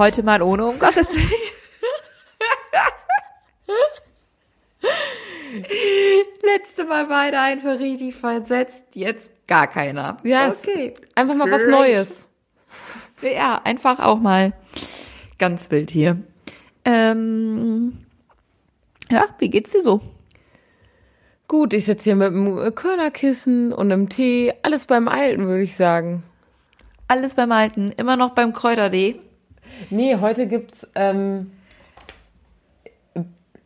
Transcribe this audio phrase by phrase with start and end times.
[0.00, 1.28] Heute mal ohne, um Gottes Willen.
[6.42, 10.16] Letzte Mal beide einfach richtig versetzt, jetzt gar keiner.
[10.22, 10.94] Ja, okay.
[11.14, 12.28] Einfach mal was Neues.
[13.20, 14.54] Ja, einfach auch mal
[15.38, 16.16] ganz wild hier.
[16.86, 17.98] Ähm,
[19.10, 20.00] ja, wie geht's dir so?
[21.46, 24.54] Gut, ich sitze hier mit einem Körnerkissen und einem Tee.
[24.62, 26.22] Alles beim Alten, würde ich sagen.
[27.06, 27.92] Alles beim Alten.
[27.98, 29.20] Immer noch beim Kräutertee.
[29.90, 31.52] Nee, heute gibt's ähm,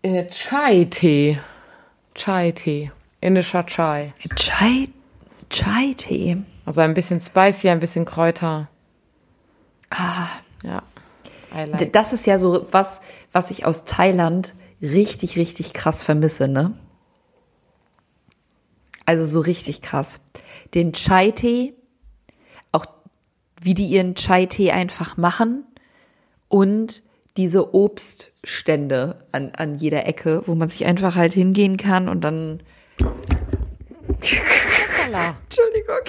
[0.02, 1.38] äh, Chai-Tee.
[2.14, 2.90] Chai-Tee.
[3.20, 4.12] Indischer Chai.
[4.36, 4.88] Chai,
[5.50, 6.36] Chai-Tee.
[6.66, 8.68] Also ein bisschen spicy, ein bisschen Kräuter.
[9.90, 10.28] Ah.
[10.62, 10.82] Ja.
[11.54, 11.92] Like.
[11.92, 13.00] Das ist ja so was,
[13.32, 16.74] was ich aus Thailand richtig, richtig krass vermisse, ne?
[19.06, 20.20] Also so richtig krass.
[20.74, 21.74] Den Chai-Tee,
[22.72, 22.86] auch
[23.60, 25.64] wie die ihren Chai-Tee einfach machen
[26.48, 27.02] und
[27.36, 32.62] diese Obststände an, an jeder Ecke, wo man sich einfach halt hingehen kann und dann.
[35.44, 36.00] Entschuldigung.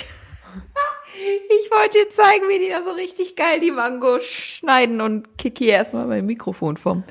[1.63, 5.63] Ich wollte dir zeigen, wie die da so richtig geil die Mango schneiden und kicke
[5.65, 7.03] hier erstmal mein Mikrofon vom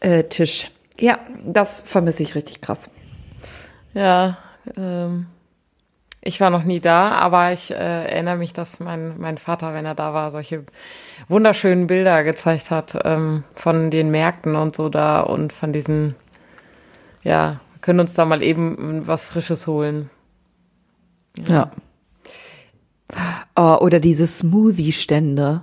[0.00, 0.70] äh, Tisch.
[0.98, 2.90] Ja, das vermisse ich richtig krass.
[3.94, 4.38] Ja,
[4.76, 5.26] ähm,
[6.24, 9.84] ich war noch nie da, aber ich äh, erinnere mich, dass mein, mein Vater, wenn
[9.84, 10.64] er da war, solche
[11.28, 16.14] wunderschönen Bilder gezeigt hat ähm, von den Märkten und so da und von diesen,
[17.24, 20.10] ja, können uns da mal eben was Frisches holen.
[21.36, 21.54] Ja.
[21.54, 21.70] ja.
[23.56, 25.62] Oh, oder diese Smoothie-Stände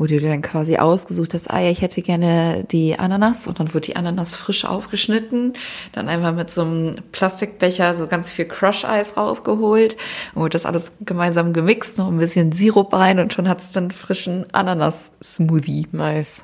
[0.00, 3.60] wo du dir dann quasi ausgesucht hast, ah ja, ich hätte gerne die Ananas und
[3.60, 5.52] dann wird die Ananas frisch aufgeschnitten,
[5.92, 9.98] dann einmal mit so einem Plastikbecher so ganz viel Crush-Eis rausgeholt
[10.34, 13.90] und wird das alles gemeinsam gemixt, noch ein bisschen Sirup rein und schon hat's dann
[13.90, 15.88] frischen Ananas-Smoothie.
[15.92, 16.40] Nice.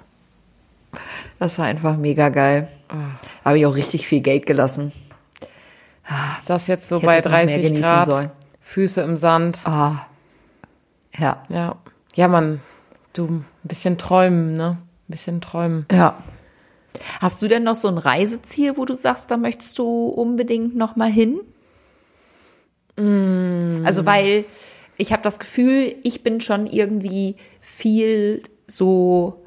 [1.38, 2.68] Das war einfach mega geil.
[2.90, 3.46] Oh.
[3.46, 4.92] Habe ich auch richtig viel Geld gelassen.
[6.44, 8.30] Das jetzt so bei 30 Grad, sollen.
[8.60, 9.60] Füße im Sand.
[9.64, 10.06] Ah.
[11.18, 11.42] Ja.
[11.48, 11.76] Ja.
[12.14, 12.60] Ja, man,
[13.16, 14.78] Du, ein bisschen träumen, ne?
[14.80, 15.86] Ein bisschen träumen.
[15.90, 16.22] Ja.
[17.20, 20.96] Hast du denn noch so ein Reiseziel, wo du sagst, da möchtest du unbedingt noch
[20.96, 21.40] mal hin?
[22.96, 23.84] Mm.
[23.86, 24.44] Also, weil
[24.96, 29.42] ich habe das Gefühl, ich bin schon irgendwie viel so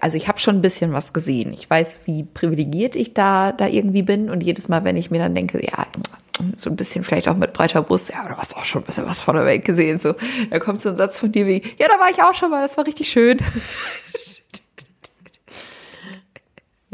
[0.00, 1.52] also ich habe schon ein bisschen was gesehen.
[1.52, 5.18] Ich weiß, wie privilegiert ich da da irgendwie bin und jedes Mal, wenn ich mir
[5.18, 5.86] dann denke, ja,
[6.56, 9.06] so ein bisschen vielleicht auch mit breiter Brust, ja, du hast auch schon ein bisschen
[9.06, 10.14] was von der Welt gesehen, so,
[10.50, 12.62] da kommt so ein Satz von dir wie, ja, da war ich auch schon mal,
[12.62, 13.38] das war richtig schön.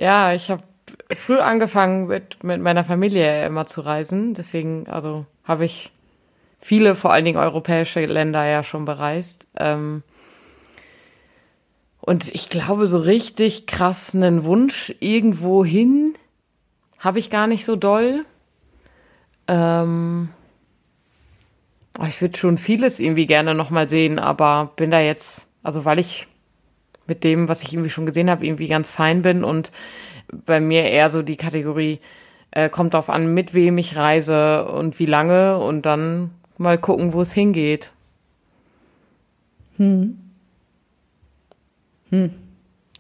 [0.01, 0.63] Ja, ich habe
[1.17, 5.91] früh angefangen mit mit meiner Familie immer zu reisen, deswegen also habe ich
[6.61, 9.47] viele, vor allen Dingen europäische Länder ja schon bereist.
[9.57, 10.03] Ähm,
[12.01, 16.15] und ich glaube, so richtig krass einen Wunsch irgendwo hin
[16.99, 18.25] habe ich gar nicht so doll.
[19.49, 20.29] Ähm,
[22.07, 26.29] ich würde schon vieles irgendwie gerne nochmal sehen, aber bin da jetzt, also weil ich
[27.07, 29.73] mit dem, was ich irgendwie schon gesehen habe, irgendwie ganz fein bin und
[30.31, 32.01] bei mir eher so die Kategorie
[32.51, 37.13] äh, kommt drauf an, mit wem ich reise und wie lange und dann mal gucken,
[37.13, 37.91] wo es hingeht.
[39.77, 40.19] Hm.
[42.11, 42.31] Hm.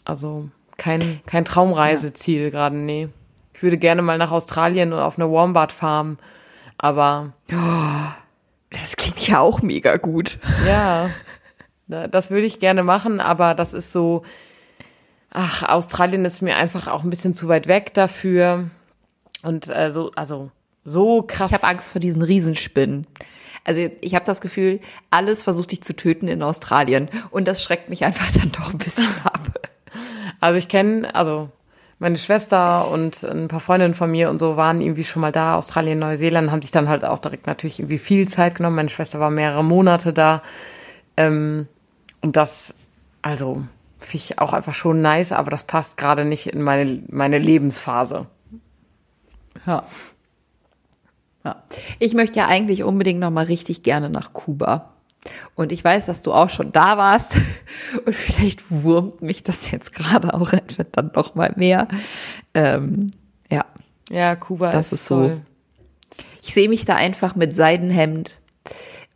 [0.05, 2.51] Also kein, kein Traumreiseziel ja.
[2.51, 3.09] gerade, nee.
[3.53, 6.19] Ich würde gerne mal nach Australien und auf eine Wombat-Farm,
[6.79, 7.33] aber.
[7.53, 8.09] Oh,
[8.71, 10.39] das klingt ja auch mega gut.
[10.67, 11.11] Ja,
[11.87, 14.23] das würde ich gerne machen, aber das ist so.
[15.31, 18.71] Ach, Australien ist mir einfach auch ein bisschen zu weit weg dafür.
[19.43, 20.51] Und äh, so, also
[20.85, 21.51] so krass.
[21.51, 23.07] Ich habe Angst vor diesen Riesenspinnen.
[23.65, 24.81] Also ich habe das Gefühl,
[25.11, 28.79] alles versucht dich zu töten in Australien und das schreckt mich einfach dann doch ein
[28.79, 29.69] bisschen ab.
[30.41, 31.51] Also ich kenne, also
[31.99, 35.57] meine Schwester und ein paar Freundinnen von mir und so waren irgendwie schon mal da,
[35.57, 38.77] Australien, Neuseeland, haben sich dann halt auch direkt natürlich irgendwie viel Zeit genommen.
[38.77, 40.43] Meine Schwester war mehrere Monate da.
[41.17, 41.67] Ähm,
[42.21, 42.75] und das,
[43.23, 43.65] also,
[43.99, 48.27] finde ich auch einfach schon nice, aber das passt gerade nicht in meine, meine Lebensphase.
[49.67, 49.85] Ja.
[51.45, 51.63] Ja.
[51.99, 54.93] Ich möchte ja eigentlich unbedingt noch mal richtig gerne nach Kuba.
[55.55, 57.37] Und ich weiß, dass du auch schon da warst.
[58.07, 61.89] Und vielleicht wurmt mich das jetzt gerade auch einfach dann noch mal mehr.
[62.55, 63.11] Ähm,
[63.51, 63.65] ja.
[64.11, 65.41] Ja, Kuba das ist, ist so.
[66.43, 68.41] Ich sehe mich da einfach mit Seidenhemd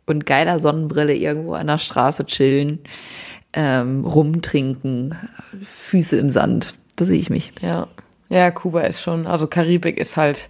[0.05, 2.79] und geiler Sonnenbrille irgendwo an der Straße chillen,
[3.53, 5.17] ähm, rumtrinken,
[5.63, 6.75] Füße im Sand.
[6.95, 7.51] Da sehe ich mich.
[7.61, 7.87] Ja.
[8.29, 10.49] Ja, Kuba ist schon, also Karibik ist halt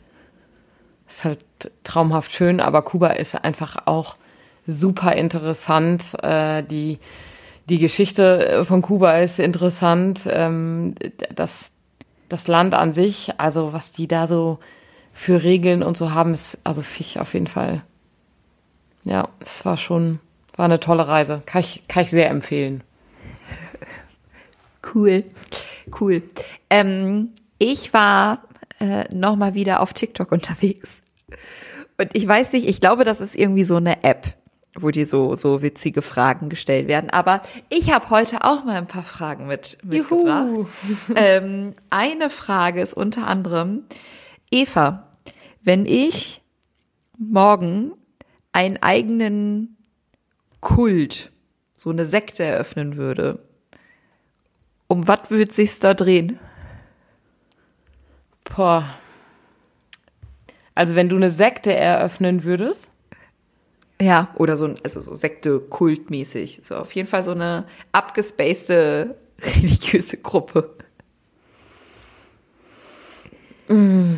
[1.07, 1.45] ist halt
[1.83, 4.15] traumhaft schön, aber Kuba ist einfach auch
[4.68, 6.15] super interessant.
[6.21, 7.00] Äh, die,
[7.69, 10.21] die Geschichte von Kuba ist interessant.
[10.30, 10.95] Ähm,
[11.33, 11.71] das,
[12.30, 14.60] das Land an sich, also was die da so
[15.13, 17.83] für Regeln und so haben, ist also Fisch auf jeden Fall.
[19.04, 20.19] Ja, es war schon,
[20.56, 21.42] war eine tolle Reise.
[21.45, 22.83] Kann ich, kann ich sehr empfehlen.
[24.95, 25.24] Cool,
[26.01, 26.21] cool.
[26.69, 28.44] Ähm, ich war
[28.81, 31.04] äh, noch mal wieder auf TikTok unterwegs
[31.98, 34.33] und ich weiß nicht, ich glaube, das ist irgendwie so eine App
[34.75, 37.10] wo die so so witzige Fragen gestellt werden.
[37.10, 40.68] Aber ich habe heute auch mal ein paar Fragen mit mitgebracht.
[41.16, 43.84] ähm, eine Frage ist unter anderem
[44.52, 45.08] Eva,
[45.62, 46.42] wenn ich
[47.18, 47.94] morgen
[48.52, 49.78] einen eigenen
[50.62, 51.31] Kult,
[51.75, 53.40] so eine Sekte eröffnen würde,
[54.88, 56.40] um was würde sich's da drehen?
[58.44, 58.96] Boah.
[60.75, 62.93] Also wenn du eine Sekte eröffnen würdest?
[64.01, 66.62] Ja, oder so, also so Sekte-Kultmäßig.
[66.63, 70.75] So auf jeden Fall so eine abgespacede religiöse Gruppe.
[73.68, 74.16] Mm,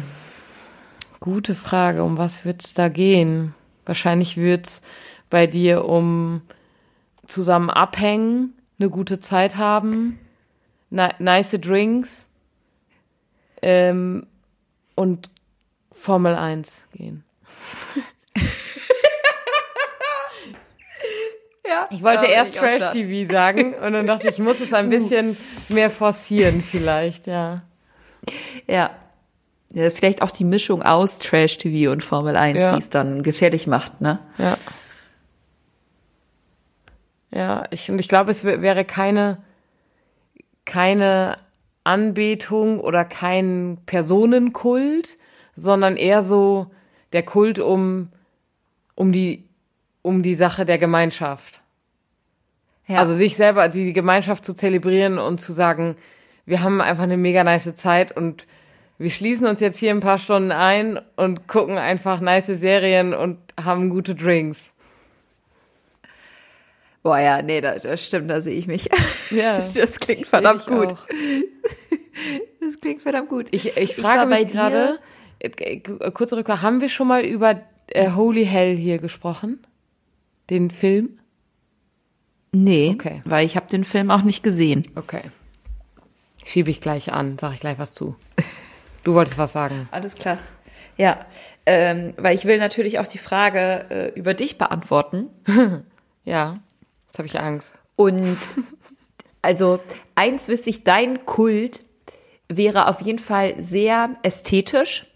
[1.20, 2.04] gute Frage.
[2.04, 3.54] Um was wird's da gehen?
[3.86, 4.82] Wahrscheinlich wird's
[5.30, 6.42] bei dir um
[7.28, 10.20] zusammen abhängen, eine gute Zeit haben,
[10.90, 12.28] nice Drinks
[13.62, 14.28] ähm,
[14.96, 15.30] und
[15.92, 17.24] Formel 1 gehen.
[21.68, 25.36] Ja, ich wollte erst Trash-TV sagen und dann dachte ich, ich muss es ein bisschen
[25.70, 27.64] mehr forcieren vielleicht, ja.
[28.68, 28.92] Ja.
[29.74, 32.74] ja vielleicht auch die Mischung aus Trash-TV und Formel 1, ja.
[32.74, 34.20] die es dann gefährlich macht, ne?
[34.38, 34.58] Ja.
[37.32, 39.40] Ja, ich, und ich glaube, es wäre keine,
[40.64, 41.38] keine
[41.84, 45.18] Anbetung oder kein Personenkult,
[45.56, 46.72] sondern eher so
[47.12, 48.10] der Kult um,
[48.96, 49.44] um die
[50.06, 51.62] um die Sache der Gemeinschaft.
[52.86, 53.00] Ja.
[53.00, 55.98] Also sich selber, die Gemeinschaft zu zelebrieren und zu sagen,
[56.46, 58.46] wir haben einfach eine mega nice Zeit und
[59.00, 63.40] wir schließen uns jetzt hier ein paar Stunden ein und gucken einfach nice Serien und
[63.62, 64.74] haben gute Drinks.
[67.02, 68.90] Boah, ja, nee, das, das stimmt, da sehe ich mich.
[69.32, 69.68] Ja.
[69.74, 70.90] Das klingt verdammt gut.
[70.90, 71.08] Auch.
[72.62, 73.48] Das klingt verdammt gut.
[73.50, 75.00] Ich, ich frage ich mich gerade,
[75.40, 75.80] äh,
[76.12, 79.60] kurze Rückkehr, haben wir schon mal über äh, Holy Hell hier gesprochen?
[80.50, 81.20] Den Film?
[82.52, 83.22] Nee, okay.
[83.26, 84.84] weil ich habe den Film auch nicht gesehen.
[84.96, 85.24] Okay.
[86.46, 88.16] Schiebe ich gleich an, sage ich gleich was zu.
[89.04, 89.90] Du wolltest was sagen.
[89.92, 90.38] Alles klar.
[90.98, 91.26] Ja,
[91.66, 95.28] ähm, weil ich will natürlich auch die Frage äh, über dich beantworten.
[96.24, 96.60] ja,
[97.08, 97.74] jetzt habe ich Angst.
[97.98, 98.38] Und
[99.42, 99.80] also
[100.16, 101.86] eins wüsste ich, dein Kult
[102.48, 105.08] wäre auf jeden Fall sehr ästhetisch.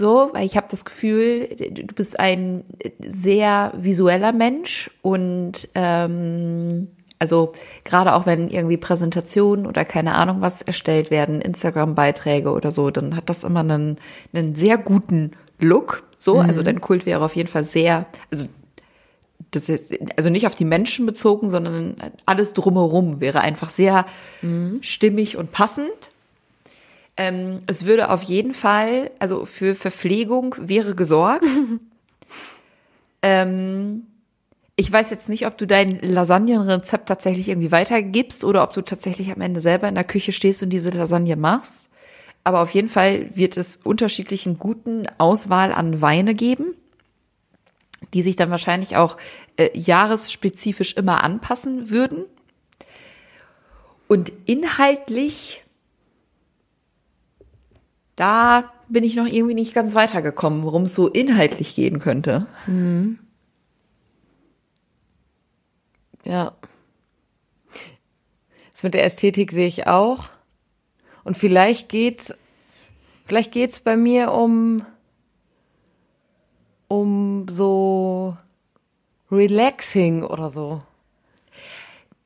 [0.00, 2.62] So, weil ich habe das Gefühl, du bist ein
[3.00, 6.86] sehr visueller Mensch und ähm,
[7.18, 7.52] also
[7.84, 13.16] gerade auch wenn irgendwie Präsentationen oder keine Ahnung was erstellt werden, Instagram-Beiträge oder so, dann
[13.16, 13.96] hat das immer einen,
[14.32, 16.04] einen sehr guten Look.
[16.16, 16.48] So, mhm.
[16.48, 18.46] also dein Kult wäre auf jeden Fall sehr, also
[19.50, 24.06] das ist also nicht auf die Menschen bezogen, sondern alles drumherum wäre einfach sehr
[24.42, 24.78] mhm.
[24.80, 26.10] stimmig und passend.
[27.18, 31.44] Ähm, es würde auf jeden Fall, also für Verpflegung wäre gesorgt.
[33.22, 34.06] ähm,
[34.76, 39.32] ich weiß jetzt nicht, ob du dein Lasagnenrezept tatsächlich irgendwie weitergibst oder ob du tatsächlich
[39.32, 41.90] am Ende selber in der Küche stehst und diese Lasagne machst.
[42.44, 46.76] Aber auf jeden Fall wird es unterschiedlichen guten Auswahl an Weine geben,
[48.14, 49.16] die sich dann wahrscheinlich auch
[49.56, 52.26] äh, jahresspezifisch immer anpassen würden.
[54.06, 55.64] Und inhaltlich
[58.18, 62.46] da bin ich noch irgendwie nicht ganz weitergekommen, worum es so inhaltlich gehen könnte.
[62.66, 63.20] Mhm.
[66.24, 66.52] Ja.
[68.72, 70.30] Das mit der Ästhetik sehe ich auch.
[71.22, 72.34] Und vielleicht geht's,
[73.26, 74.84] vielleicht geht's bei mir um,
[76.88, 78.36] um so
[79.30, 80.80] relaxing oder so.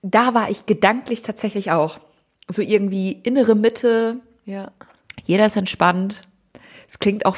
[0.00, 1.98] Da war ich gedanklich tatsächlich auch.
[2.48, 4.20] So irgendwie innere Mitte.
[4.46, 4.72] Ja.
[5.24, 6.28] Jeder ist entspannt.
[6.92, 7.36] Es klingt auch,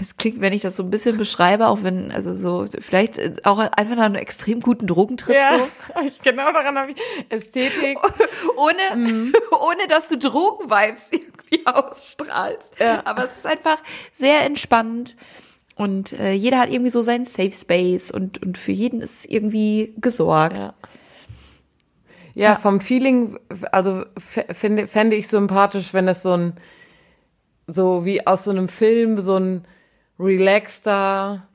[0.00, 3.58] es klingt, wenn ich das so ein bisschen beschreibe, auch wenn, also so, vielleicht auch
[3.58, 5.36] einfach nach einem extrem guten Drogentrip.
[5.36, 6.00] Ja, so.
[6.06, 6.96] ich, genau daran habe ich
[7.28, 7.98] Ästhetik.
[8.56, 9.34] Ohne, mhm.
[9.50, 12.72] ohne dass du Drogenvibes irgendwie ausstrahlst.
[12.78, 13.02] Ja.
[13.04, 15.14] Aber es ist einfach sehr entspannt.
[15.76, 19.94] Und äh, jeder hat irgendwie so seinen Safe Space und, und für jeden ist irgendwie
[19.98, 20.56] gesorgt.
[20.56, 20.74] Ja.
[22.34, 23.38] Ja, vom Feeling,
[23.72, 26.54] also fände fände ich sympathisch, wenn es so ein
[27.72, 29.64] so wie aus so einem Film, so ein
[30.18, 31.46] relaxter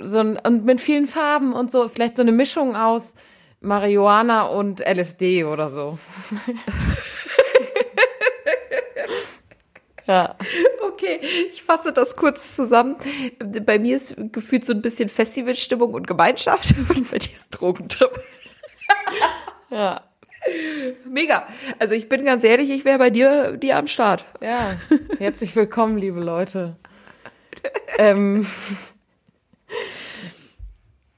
[0.00, 3.14] so ein, und mit vielen Farben und so, vielleicht so eine Mischung aus
[3.60, 5.98] Marihuana und LSD oder so.
[10.06, 10.36] ja.
[10.82, 12.96] Okay, ich fasse das kurz zusammen.
[13.64, 18.18] Bei mir ist gefühlt so ein bisschen Festivalstimmung und Gemeinschaft und bei dir ist Drogentrip.
[19.70, 20.02] ja.
[21.08, 21.46] Mega.
[21.78, 24.24] Also ich bin ganz ehrlich, ich wäre bei dir, dir am Start.
[24.40, 24.76] Ja,
[25.18, 26.76] herzlich willkommen, liebe Leute.
[27.98, 28.46] ähm,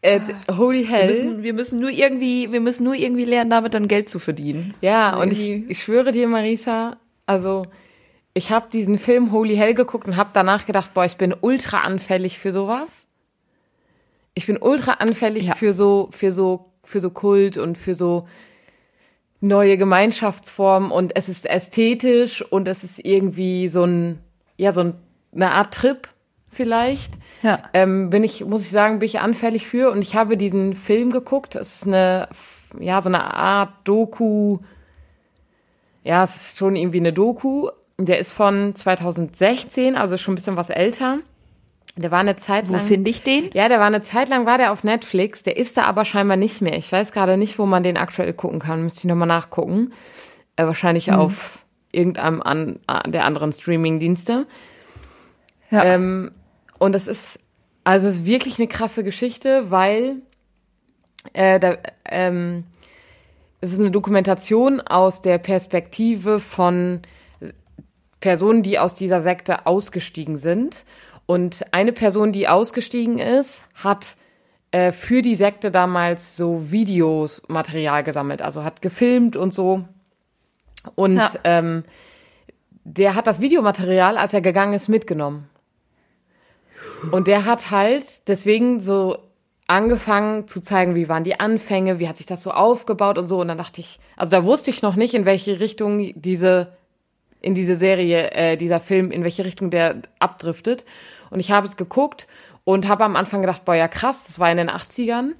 [0.02, 0.21] äh,
[0.56, 1.09] holy hell.
[1.09, 4.18] Wir müssen, wir müssen nur irgendwie, wir müssen nur irgendwie lernen, damit dann Geld zu
[4.18, 4.75] verdienen.
[4.80, 7.66] Ja, und ich, ich schwöre dir, Marisa, also
[8.35, 11.80] ich habe diesen Film Holy Hell geguckt und habe danach gedacht, boah, ich bin ultra
[11.80, 13.06] anfällig für sowas.
[14.35, 15.54] Ich bin ultra anfällig ja.
[15.54, 18.28] für so, für so, für so Kult und für so
[19.40, 24.19] neue Gemeinschaftsformen und es ist ästhetisch und es ist irgendwie so ein,
[24.57, 24.95] ja, so ein,
[25.35, 26.09] eine Art Trip
[26.50, 27.14] vielleicht.
[27.43, 27.62] Ja.
[27.75, 31.11] Ähm, bin ich, muss ich sagen, bin ich anfällig für und ich habe diesen Film
[31.11, 31.55] geguckt.
[31.55, 32.28] Es ist eine,
[32.81, 34.59] ja, so eine Art Doku.
[36.02, 37.69] Ja, es ist schon irgendwie eine Doku.
[37.99, 41.19] Der ist von 2016, also schon ein bisschen was älter.
[41.97, 42.83] Der war eine Zeit lang.
[42.83, 43.50] Wo finde ich den?
[43.55, 45.43] Ja, der war eine Zeit lang, war der auf Netflix.
[45.43, 46.76] Der ist da aber scheinbar nicht mehr.
[46.76, 48.83] Ich weiß gerade nicht, wo man den aktuell gucken kann.
[48.83, 49.93] Müsste ich nochmal nachgucken.
[50.57, 51.15] Äh, wahrscheinlich mhm.
[51.15, 54.47] auf irgendeinem an, der anderen Streaming-Dienste.
[55.71, 55.85] Ja.
[55.85, 56.33] Ähm,
[56.79, 57.41] und es ist,
[57.85, 60.17] also es ist wirklich eine krasse Geschichte, weil
[61.33, 62.65] äh, da, ähm,
[63.62, 67.00] es ist eine Dokumentation aus der Perspektive von
[68.21, 70.85] Personen, die aus dieser Sekte ausgestiegen sind
[71.26, 74.16] und eine Person, die ausgestiegen ist, hat
[74.71, 79.85] äh, für die Sekte damals so Videos, Material gesammelt, also hat gefilmt und so.
[80.95, 81.30] Und ja.
[81.45, 81.85] ähm,
[82.85, 85.49] der hat das Videomaterial, als er gegangen ist, mitgenommen.
[87.11, 89.18] Und der hat halt deswegen so
[89.66, 93.40] angefangen zu zeigen, wie waren die Anfänge, wie hat sich das so aufgebaut und so.
[93.40, 96.76] Und dann dachte ich, also da wusste ich noch nicht, in welche Richtung diese,
[97.40, 100.85] in diese Serie, äh, dieser Film, in welche Richtung der abdriftet.
[101.30, 102.26] Und ich habe es geguckt
[102.64, 105.33] und habe am Anfang gedacht, boah, ja krass, das war in den 80ern.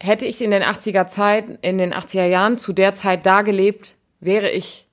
[0.00, 3.96] Hätte ich in den 80er Zeit, in den 80er Jahren zu der Zeit da gelebt,
[4.20, 4.88] wäre ich,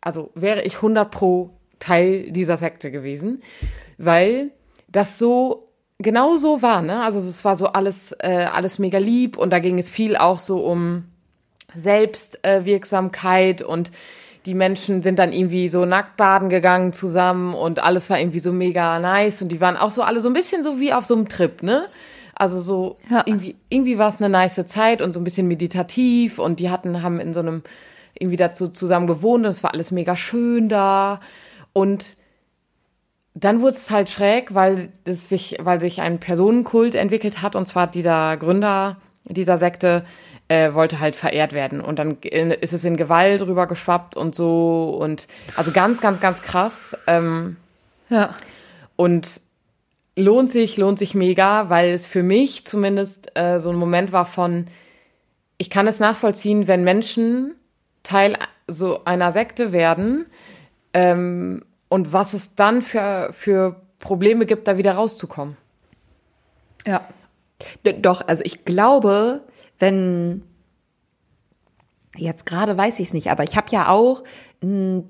[0.00, 3.42] also wäre ich 100 pro Teil dieser Sekte gewesen,
[3.98, 4.50] weil
[4.88, 7.02] das so genau so war, ne?
[7.02, 10.38] Also es war so alles, äh, alles mega lieb und da ging es viel auch
[10.38, 11.04] so um
[11.74, 13.90] Selbstwirksamkeit äh, und
[14.46, 18.52] die Menschen sind dann irgendwie so nackt baden gegangen zusammen und alles war irgendwie so
[18.52, 21.14] mega nice und die waren auch so alle so ein bisschen so wie auf so
[21.14, 21.86] einem Trip, ne?
[22.34, 23.22] Also so ja.
[23.26, 27.02] irgendwie irgendwie war es eine nice Zeit und so ein bisschen meditativ und die hatten
[27.02, 27.62] haben in so einem
[28.18, 31.20] irgendwie dazu zusammen gewohnt und es war alles mega schön da
[31.72, 32.16] und
[33.34, 37.66] dann wurde es halt schräg, weil es sich, weil sich ein Personenkult entwickelt hat, und
[37.66, 40.04] zwar dieser Gründer dieser Sekte
[40.48, 41.80] äh, wollte halt verehrt werden.
[41.80, 44.96] Und dann ist es in Gewalt rüber geschwappt und so.
[45.00, 46.96] Und also ganz, ganz, ganz krass.
[47.06, 47.56] Ähm,
[48.08, 48.34] ja.
[48.96, 49.40] Und
[50.16, 54.26] lohnt sich, lohnt sich mega, weil es für mich zumindest äh, so ein Moment war
[54.26, 54.66] von,
[55.58, 57.54] ich kann es nachvollziehen, wenn Menschen
[58.02, 60.26] Teil so einer Sekte werden
[60.92, 65.56] ähm, und was es dann für, für Probleme gibt, da wieder rauszukommen.
[66.86, 67.06] Ja.
[68.00, 69.42] Doch, also ich glaube,
[69.82, 70.42] wenn
[72.16, 74.22] jetzt gerade weiß ich es nicht, aber ich habe ja auch
[74.62, 75.08] ein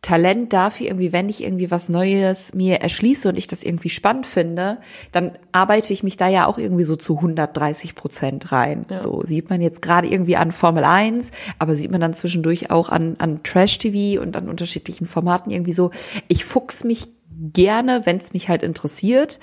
[0.00, 4.26] Talent dafür, irgendwie, wenn ich irgendwie was Neues mir erschließe und ich das irgendwie spannend
[4.26, 4.78] finde,
[5.12, 8.84] dann arbeite ich mich da ja auch irgendwie so zu 130 Prozent rein.
[8.90, 9.00] Ja.
[9.00, 12.90] So sieht man jetzt gerade irgendwie an Formel 1, aber sieht man dann zwischendurch auch
[12.90, 15.90] an, an Trash-TV und an unterschiedlichen Formaten irgendwie so.
[16.28, 17.08] Ich fuchs mich
[17.52, 19.40] gerne, wenn es mich halt interessiert,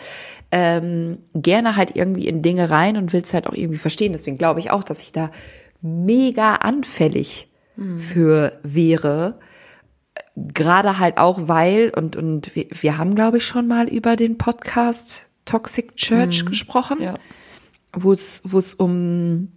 [0.52, 4.14] ähm, gerne halt irgendwie in Dinge rein und will es halt auch irgendwie verstehen.
[4.14, 5.32] Deswegen glaube ich auch, dass ich da
[5.82, 8.00] mega anfällig mhm.
[8.00, 9.40] für wäre.
[10.36, 14.38] Gerade halt auch, weil, und, und wir, wir haben, glaube ich, schon mal über den
[14.38, 16.50] Podcast Toxic Church mhm.
[16.50, 17.16] gesprochen, ja.
[17.94, 19.50] wo es wo es um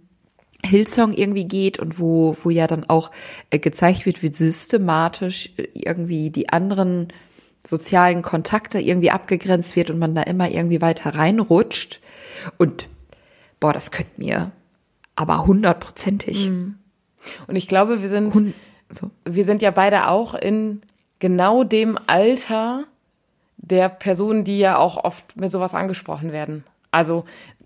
[0.65, 3.11] Hillsong irgendwie geht und wo, wo ja dann auch
[3.49, 7.09] äh, gezeigt wird, wie systematisch äh, irgendwie die anderen
[7.65, 11.99] sozialen Kontakte irgendwie abgegrenzt wird und man da immer irgendwie weiter reinrutscht.
[12.57, 12.87] Und
[13.59, 14.51] boah, das könnte mir
[15.15, 16.49] aber hundertprozentig.
[16.49, 16.75] Mhm.
[17.47, 18.53] Und ich glaube, wir sind, Hund,
[18.89, 19.09] so.
[19.25, 20.81] wir sind ja beide auch in
[21.19, 22.83] genau dem Alter
[23.57, 26.63] der Personen, die ja auch oft mit sowas angesprochen werden.
[26.91, 27.25] Also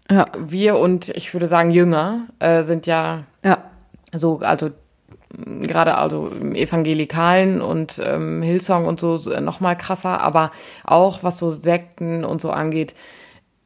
[0.09, 0.25] ja.
[0.37, 3.63] wir und ich würde sagen Jünger äh, sind ja, ja
[4.13, 4.71] so, also
[5.29, 10.51] gerade also im Evangelikalen und ähm, Hillsong und so noch mal krasser, aber
[10.83, 12.95] auch was so Sekten und so angeht,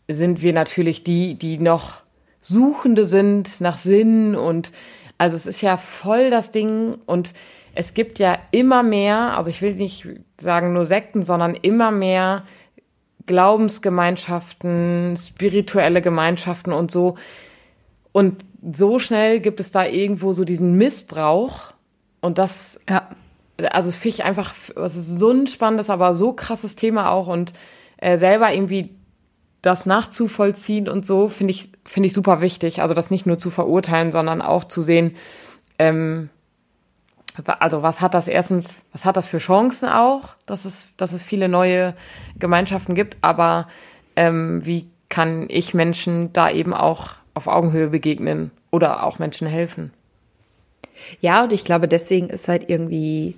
[0.10, 2.01] sind wir natürlich die, die noch
[2.41, 4.74] Suchende sind nach Sinn und
[5.17, 7.34] also es ist ja voll das Ding und
[7.75, 12.43] es gibt ja immer mehr, also ich will nicht sagen nur Sekten, sondern immer mehr
[13.25, 17.15] Glaubensgemeinschaften, spirituelle Gemeinschaften und so.
[18.12, 21.74] Und so schnell gibt es da irgendwo so diesen Missbrauch
[22.22, 23.10] und das, ja.
[23.72, 27.53] also finde ich einfach, es ist so ein spannendes, aber so krasses Thema auch und
[27.98, 28.96] äh, selber irgendwie
[29.62, 32.82] das nachzuvollziehen und so finde ich, finde ich super wichtig.
[32.82, 35.15] Also das nicht nur zu verurteilen, sondern auch zu sehen,
[35.79, 36.29] ähm,
[37.60, 41.24] also was hat das erstens, was hat das für Chancen auch, dass es, dass es
[41.24, 41.96] viele neue
[42.38, 43.67] Gemeinschaften gibt, aber
[44.15, 49.92] ähm, wie kann ich Menschen da eben auch auf Augenhöhe begegnen oder auch Menschen helfen?
[51.22, 53.36] Ja, und ich glaube, deswegen ist halt irgendwie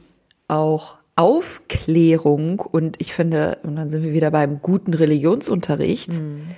[0.48, 6.50] auch Aufklärung und ich finde, und dann sind wir wieder beim guten Religionsunterricht, mhm.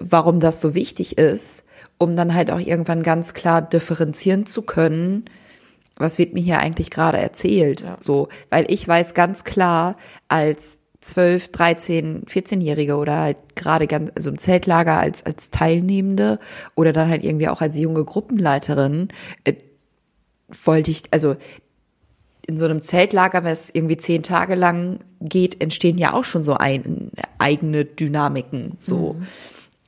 [0.00, 1.64] warum das so wichtig ist,
[1.96, 5.26] um dann halt auch irgendwann ganz klar differenzieren zu können,
[5.96, 7.82] was wird mir hier eigentlich gerade erzählt?
[7.82, 7.96] Ja.
[8.00, 9.96] So, weil ich weiß ganz klar,
[10.28, 16.38] als 12, 13, 14-Jährige oder halt gerade ganz, also im Zeltlager als, als Teilnehmende
[16.74, 19.08] oder dann halt irgendwie auch als junge Gruppenleiterin,
[19.44, 19.54] äh,
[20.64, 21.36] wollte ich, also
[22.48, 26.44] in so einem Zeltlager, wenn es irgendwie zehn Tage lang geht, entstehen ja auch schon
[26.44, 29.14] so ein, eigene Dynamiken, so.
[29.14, 29.26] Mhm.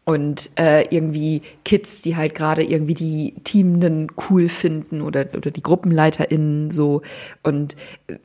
[0.04, 5.62] Und äh, irgendwie Kids, die halt gerade irgendwie die Teamenden cool finden oder, oder die
[5.62, 7.02] GruppenleiterInnen so.
[7.42, 7.76] Und
[8.08, 8.16] äh,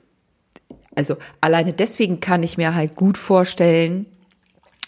[0.96, 4.06] also alleine deswegen kann ich mir halt gut vorstellen,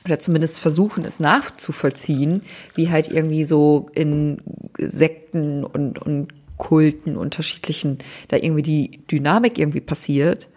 [0.06, 2.42] oder zumindest versuchen, es nachzuvollziehen,
[2.76, 4.42] wie halt irgendwie so in
[4.78, 10.48] Sekten und, und Kulten unterschiedlichen da irgendwie die Dynamik irgendwie passiert.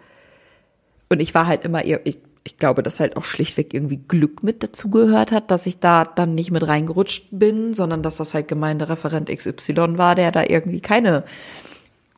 [1.09, 4.63] Und ich war halt immer, ich, ich glaube, dass halt auch schlichtweg irgendwie Glück mit
[4.63, 9.29] dazugehört hat, dass ich da dann nicht mit reingerutscht bin, sondern dass das halt Gemeindereferent
[9.29, 11.23] XY war, der da irgendwie keine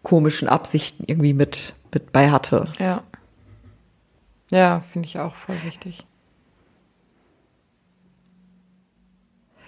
[0.02, 2.68] komischen Absichten irgendwie mit, mit bei hatte.
[2.80, 3.04] Ja.
[4.54, 6.06] Ja, finde ich auch voll wichtig.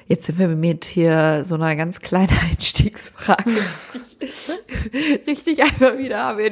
[0.06, 3.50] Jetzt sind wir mit hier so einer ganz kleinen Einstiegsfrage.
[4.21, 6.52] richtig, richtig einfach wieder haben wir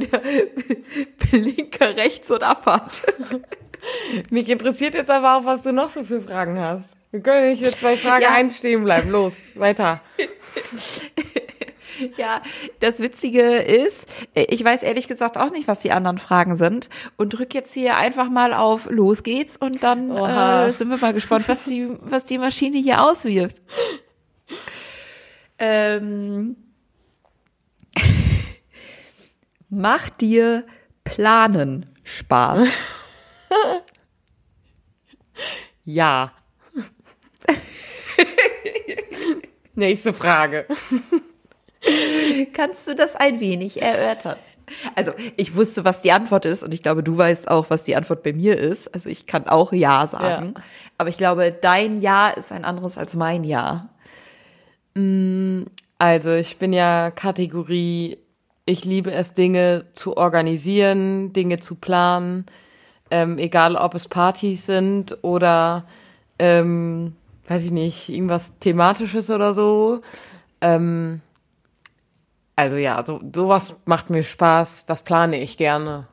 [1.20, 3.04] Blinker rechts und Abfahrt.
[4.32, 6.96] Mich interessiert jetzt aber auch, was du noch so für Fragen hast.
[7.12, 8.34] Wir können nicht mit zwei Fragen ja.
[8.34, 9.12] eins stehen bleiben.
[9.12, 10.02] Los, weiter.
[12.18, 12.42] Ja,
[12.80, 17.30] das Witzige ist, ich weiß ehrlich gesagt auch nicht, was die anderen Fragen sind und
[17.30, 21.48] drück jetzt hier einfach mal auf Los geht's und dann äh, sind wir mal gespannt,
[21.48, 23.62] was die, was die Maschine hier auswirft.
[25.58, 26.56] Ähm,
[29.70, 30.66] macht dir
[31.04, 32.68] Planen Spaß?
[35.86, 36.32] ja.
[39.76, 40.68] Nächste Frage.
[42.54, 44.38] Kannst du das ein wenig erörtern?
[44.96, 47.96] Also ich wusste, was die Antwort ist und ich glaube, du weißt auch, was die
[47.96, 48.94] Antwort bei mir ist.
[48.94, 50.54] Also ich kann auch Ja sagen.
[50.56, 50.64] Ja.
[50.98, 53.90] Aber ich glaube, dein Ja ist ein anderes als mein Ja.
[54.96, 55.64] Mm,
[55.98, 58.18] also ich bin ja Kategorie,
[58.66, 62.46] ich liebe es, Dinge zu organisieren, Dinge zu planen,
[63.12, 65.86] ähm, egal ob es Partys sind oder,
[66.40, 67.16] ähm,
[67.48, 70.02] weiß ich nicht, irgendwas Thematisches oder so.
[70.62, 71.22] Ähm,
[72.56, 76.08] also ja, so, sowas macht mir Spaß, das plane ich gerne.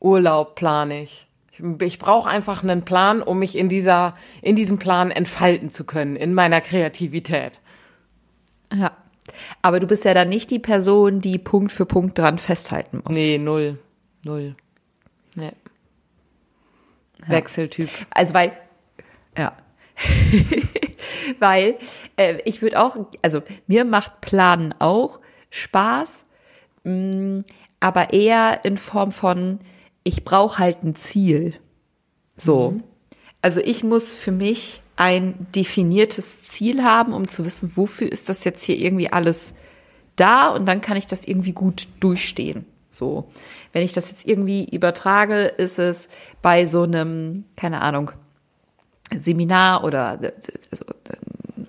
[0.00, 1.26] Urlaub plane ich.
[1.52, 5.84] Ich, ich brauche einfach einen Plan, um mich in dieser, in diesem Plan entfalten zu
[5.84, 7.60] können, in meiner Kreativität.
[8.74, 8.92] Ja.
[9.60, 13.16] Aber du bist ja dann nicht die Person, die Punkt für Punkt dran festhalten muss.
[13.16, 13.78] Nee, null.
[14.24, 14.56] Null.
[15.36, 15.52] Nee.
[17.20, 17.28] Ja.
[17.28, 17.88] Wechseltyp.
[18.10, 18.52] Also weil,
[19.36, 19.52] ja.
[21.38, 21.76] weil
[22.16, 25.20] äh, ich würde auch, also mir macht Planen auch
[25.52, 26.24] Spaß,
[26.84, 27.44] mh, mm,
[27.78, 29.58] aber eher in Form von,
[30.02, 31.54] ich brauche halt ein Ziel.
[32.36, 32.72] So.
[32.72, 32.82] Mhm.
[33.42, 38.44] Also ich muss für mich ein definiertes Ziel haben, um zu wissen, wofür ist das
[38.44, 39.54] jetzt hier irgendwie alles
[40.16, 42.64] da und dann kann ich das irgendwie gut durchstehen.
[42.88, 43.28] So.
[43.72, 46.08] Wenn ich das jetzt irgendwie übertrage, ist es
[46.40, 48.12] bei so einem, keine Ahnung,
[49.12, 50.84] Seminar oder also,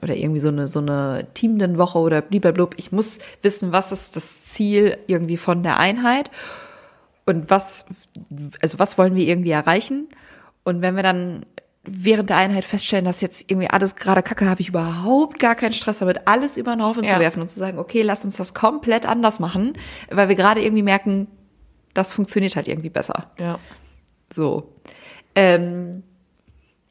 [0.03, 2.75] oder irgendwie so eine, so eine Teamenden-Woche oder blub.
[2.77, 6.29] Ich muss wissen, was ist das Ziel irgendwie von der Einheit
[7.25, 7.85] und was,
[8.61, 10.09] also was wollen wir irgendwie erreichen?
[10.63, 11.45] Und wenn wir dann
[11.83, 15.73] während der Einheit feststellen, dass jetzt irgendwie alles gerade kacke, habe ich überhaupt gar keinen
[15.73, 17.13] Stress damit, alles über den Haufen ja.
[17.13, 19.73] zu werfen und zu sagen, okay, lass uns das komplett anders machen,
[20.09, 21.27] weil wir gerade irgendwie merken,
[21.93, 23.31] das funktioniert halt irgendwie besser.
[23.37, 23.59] Ja.
[24.33, 24.73] So.
[25.35, 26.03] Ähm,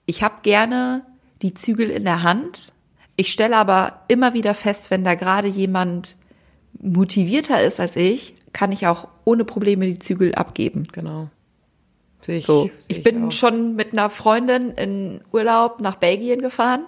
[0.04, 1.06] ich habe gerne
[1.40, 2.72] die Zügel in der Hand.
[3.16, 6.16] Ich stelle aber immer wieder fest, wenn da gerade jemand
[6.80, 10.88] motivierter ist als ich, kann ich auch ohne Probleme die Zügel abgeben.
[10.92, 11.28] Genau.
[12.22, 13.32] Sehe ich, So, sehe ich bin auch.
[13.32, 16.84] schon mit einer Freundin in Urlaub nach Belgien gefahren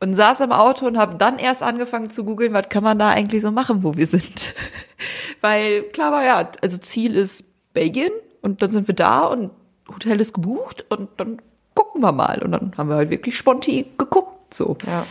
[0.00, 3.10] und saß im Auto und habe dann erst angefangen zu googeln, was kann man da
[3.10, 4.54] eigentlich so machen, wo wir sind.
[5.40, 8.10] Weil klar war ja, also Ziel ist Belgien
[8.42, 9.50] und dann sind wir da und
[9.88, 11.40] Hotel ist gebucht und dann
[11.74, 12.42] gucken wir mal.
[12.42, 14.33] Und dann haben wir halt wirklich spontan geguckt.
[14.50, 14.76] So.
[14.86, 15.06] Ja.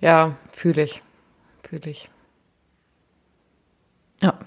[0.00, 1.02] Ja, fühle ich.
[1.62, 2.08] Fühle ich.
[4.20, 4.38] Ja.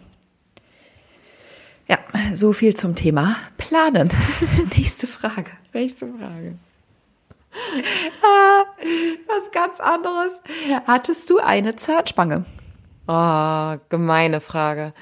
[1.87, 1.97] Ja,
[2.35, 4.09] so viel zum Thema Planen.
[4.77, 5.51] Nächste Frage.
[5.73, 6.55] Nächste Frage.
[9.27, 10.41] Was ganz anderes.
[10.85, 12.45] Hattest du eine Zahnspange?
[13.07, 14.93] Oh, gemeine Frage.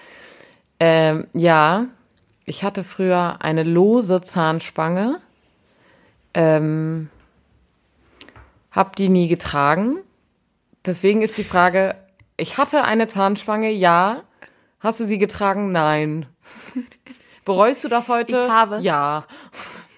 [0.80, 1.88] Ähm, ja,
[2.46, 5.20] ich hatte früher eine lose Zahnspange.
[6.34, 7.10] Ähm,
[8.72, 9.98] hab die nie getragen.
[10.86, 11.96] Deswegen ist die Frage,
[12.38, 14.24] ich hatte eine Zahnspange, ja.
[14.80, 15.72] Hast du sie getragen?
[15.72, 16.28] Nein.
[17.46, 18.44] Bereust du das heute?
[18.46, 18.80] Ich habe.
[18.80, 19.26] Ja.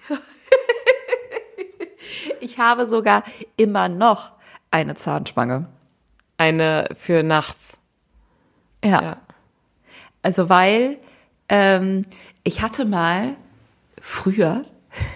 [2.40, 3.22] Ich habe sogar
[3.56, 4.32] immer noch
[4.70, 5.66] eine Zahnspange.
[6.38, 7.78] Eine für nachts.
[8.84, 9.02] Ja.
[9.02, 9.16] Ja.
[10.22, 10.98] Also weil
[11.48, 12.04] ähm,
[12.44, 13.36] ich hatte mal
[14.00, 14.62] früher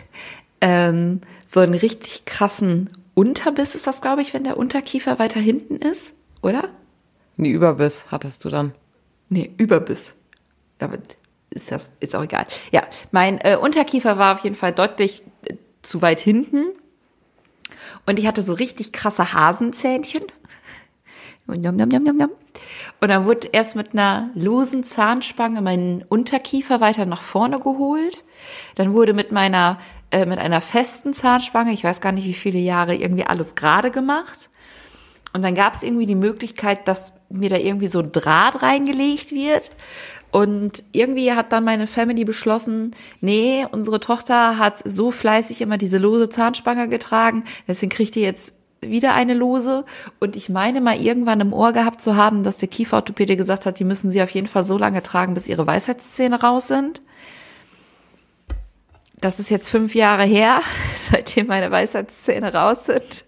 [0.60, 5.76] ähm, so einen richtig krassen Unterbiss ist das, glaube ich, wenn der Unterkiefer weiter hinten
[5.76, 6.68] ist, oder?
[7.36, 8.74] Nee, Überbiss hattest du dann.
[9.28, 10.14] Nee, Überbiss.
[10.78, 10.98] Aber
[11.50, 12.46] ist das ist auch egal.
[12.72, 16.66] Ja, mein äh, Unterkiefer war auf jeden Fall deutlich äh, zu weit hinten
[18.06, 20.24] und ich hatte so richtig krasse Hasenzähnchen.
[21.46, 22.30] Und nom, nom, nom, nom, nom.
[23.00, 28.24] Und dann wurde erst mit einer losen Zahnspange mein Unterkiefer weiter nach vorne geholt.
[28.76, 29.78] Dann wurde mit meiner,
[30.14, 33.90] äh, mit einer festen Zahnspange, ich weiß gar nicht wie viele Jahre, irgendwie alles gerade
[33.90, 34.48] gemacht.
[35.32, 39.32] Und dann gab es irgendwie die Möglichkeit, dass mir da irgendwie so ein Draht reingelegt
[39.32, 39.72] wird.
[40.30, 45.98] Und irgendwie hat dann meine Family beschlossen, nee, unsere Tochter hat so fleißig immer diese
[45.98, 49.84] lose Zahnspange getragen, deswegen kriegt die jetzt wieder eine lose.
[50.20, 53.80] Und ich meine mal irgendwann im Ohr gehabt zu haben, dass der Kieferorthopäde gesagt hat,
[53.80, 57.02] die müssen sie auf jeden Fall so lange tragen, bis ihre Weisheitszähne raus sind.
[59.24, 60.60] Das ist jetzt fünf Jahre her,
[60.94, 63.24] seitdem meine Weisheitszähne raus sind.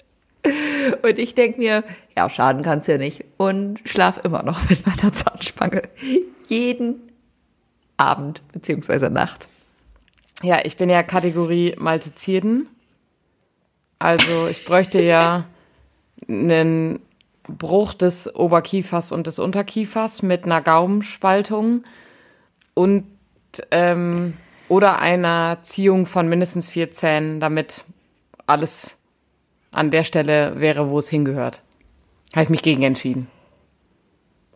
[1.01, 3.25] Und ich denk mir, ja, schaden kann's ja nicht.
[3.39, 5.85] Und schlaf immer noch mit meiner Zahnspange.
[6.49, 6.97] Jeden
[7.97, 9.49] Abend beziehungsweise Nacht.
[10.43, 12.69] Ja, ich bin ja Kategorie Maltezierden.
[13.99, 15.47] Also ich bräuchte ja
[16.29, 17.01] einen
[17.49, 21.85] Bruch des Oberkiefers und des Unterkiefers mit einer Gaumenspaltung
[22.75, 23.07] und
[23.71, 24.35] ähm,
[24.69, 27.85] oder einer Ziehung von mindestens vier Zähnen, damit
[28.47, 28.99] alles
[29.73, 31.63] an der Stelle wäre, wo es hingehört.
[32.35, 33.29] Habe ich mich gegen entschieden.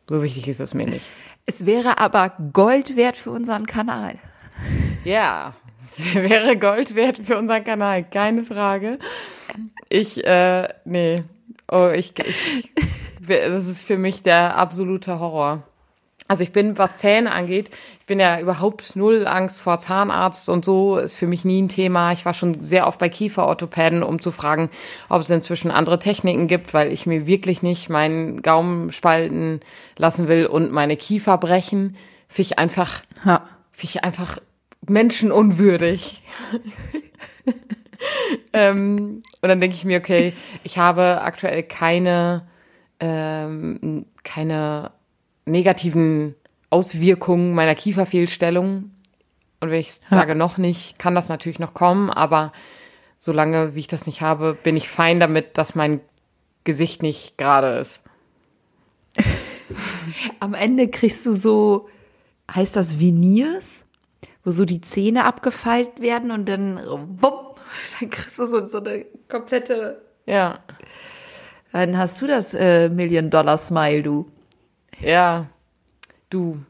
[0.09, 1.09] So wichtig ist es mir nicht.
[1.47, 4.17] Es wäre aber Gold wert für unseren Kanal.
[5.05, 8.99] Ja, es wäre Gold wert für unseren Kanal, keine Frage.
[9.89, 11.25] Ich, äh, nee.
[11.71, 12.73] Oh, ich, ich,
[13.27, 15.63] das ist für mich der absolute Horror.
[16.31, 20.65] Also ich bin, was Zähne angeht, ich bin ja überhaupt null Angst vor Zahnarzt und
[20.65, 22.13] so, ist für mich nie ein Thema.
[22.13, 24.71] Ich war schon sehr oft bei Kieferorthopäden, um zu fragen,
[25.09, 29.59] ob es inzwischen andere Techniken gibt, weil ich mir wirklich nicht meinen Gaumen spalten
[29.97, 31.97] lassen will und meine Kiefer brechen.
[32.29, 33.49] Finde ich einfach, Ja.
[33.73, 34.39] finde ich einfach
[34.87, 36.23] menschenunwürdig.
[38.53, 42.47] ähm, und dann denke ich mir, okay, ich habe aktuell keine,
[43.01, 44.93] ähm, keine
[45.45, 46.35] negativen
[46.71, 48.91] Auswirkungen meiner Kieferfehlstellung.
[49.61, 52.53] Und wenn ich sage noch nicht, kann das natürlich noch kommen, aber
[53.19, 56.01] solange wie ich das nicht habe, bin ich fein damit, dass mein
[56.65, 58.05] Gesicht nicht gerade ist.
[60.41, 61.89] Am Ende kriegst du so,
[62.55, 63.85] heißt das Veneers?
[64.43, 66.77] Wo so die Zähne abgefeilt werden und dann,
[67.21, 67.57] bumm,
[68.01, 70.59] dann kriegst du so, so eine komplette, Ja,
[71.73, 74.31] dann hast du das äh, Million-Dollar-Smile, du.
[75.01, 75.49] Ja,
[76.31, 76.61] du.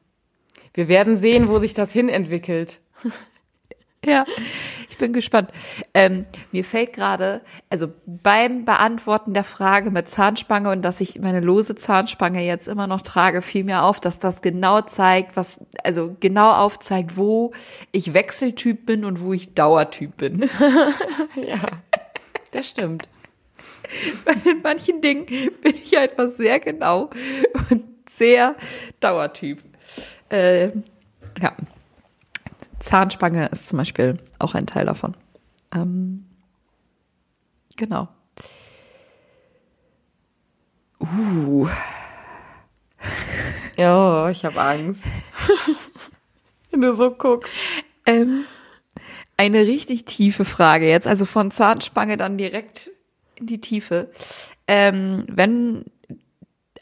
[0.75, 2.81] Wir werden sehen, wo sich das hin entwickelt.
[4.03, 4.25] Ja,
[4.89, 5.51] ich bin gespannt.
[5.93, 11.41] Ähm, mir fällt gerade, also beim Beantworten der Frage mit Zahnspange und dass ich meine
[11.41, 16.17] lose Zahnspange jetzt immer noch trage, fiel mir auf, dass das genau zeigt, was, also
[16.19, 17.53] genau aufzeigt, wo
[17.93, 20.49] ich Wechseltyp bin und wo ich Dauertyp bin.
[21.37, 21.61] Ja,
[22.53, 23.07] das stimmt.
[24.25, 25.27] Weil in manchen Dingen
[25.61, 27.11] bin ich einfach sehr genau
[27.71, 27.85] und
[28.21, 28.55] sehr
[29.01, 29.63] Dauertyp.
[30.29, 30.69] Äh,
[31.41, 31.57] ja.
[32.79, 35.17] Zahnspange ist zum Beispiel auch ein Teil davon.
[35.75, 36.27] Ähm,
[37.81, 38.09] Genau.
[41.01, 41.67] Uh.
[43.77, 45.03] Ja, ich habe Angst.
[46.71, 47.55] Wenn du so guckst.
[48.05, 48.45] Ähm,
[49.39, 52.91] eine richtig tiefe Frage jetzt, also von Zahnspange dann direkt
[53.37, 54.11] in die Tiefe.
[54.69, 55.87] Ähm, wenn,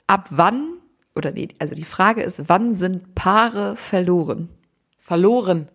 [0.09, 0.78] ab wann,
[1.19, 4.49] oder nee, also die Frage ist, wann sind Paare verloren?
[4.97, 5.69] Verloren.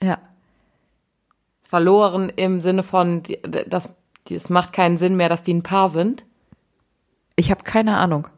[0.00, 0.18] Ja.
[1.64, 3.90] Verloren im Sinne von, das,
[4.30, 6.24] es macht keinen Sinn mehr, dass die ein Paar sind.
[7.34, 8.28] Ich habe keine Ahnung.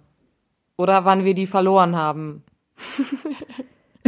[0.76, 2.42] Oder wann wir die verloren haben.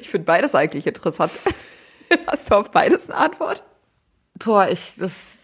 [0.00, 1.32] ich finde beides eigentlich interessant.
[2.26, 3.62] Hast du auf beides eine Antwort?
[4.34, 5.38] Boah, ich, das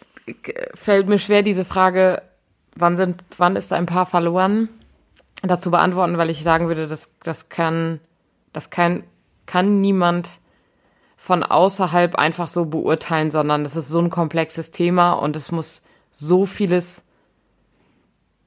[0.75, 2.23] fällt mir schwer, diese Frage,
[2.75, 4.69] wann sind, wann ist ein Paar verloren,
[5.43, 8.01] das zu beantworten, weil ich sagen würde, das, das kann,
[8.53, 9.05] das kann,
[9.47, 10.39] kann niemand
[11.17, 15.83] von außerhalb einfach so beurteilen, sondern das ist so ein komplexes Thema und es muss
[16.11, 17.03] so vieles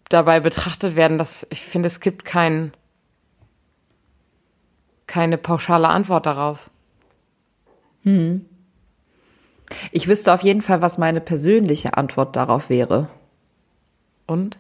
[0.10, 2.74] dabei betrachtet werden, dass ich finde, es gibt kein,
[5.08, 6.70] keine pauschale Antwort darauf.
[8.04, 8.46] Hm.
[9.92, 13.10] Ich wüsste auf jeden Fall, was meine persönliche Antwort darauf wäre.
[14.28, 14.60] Und?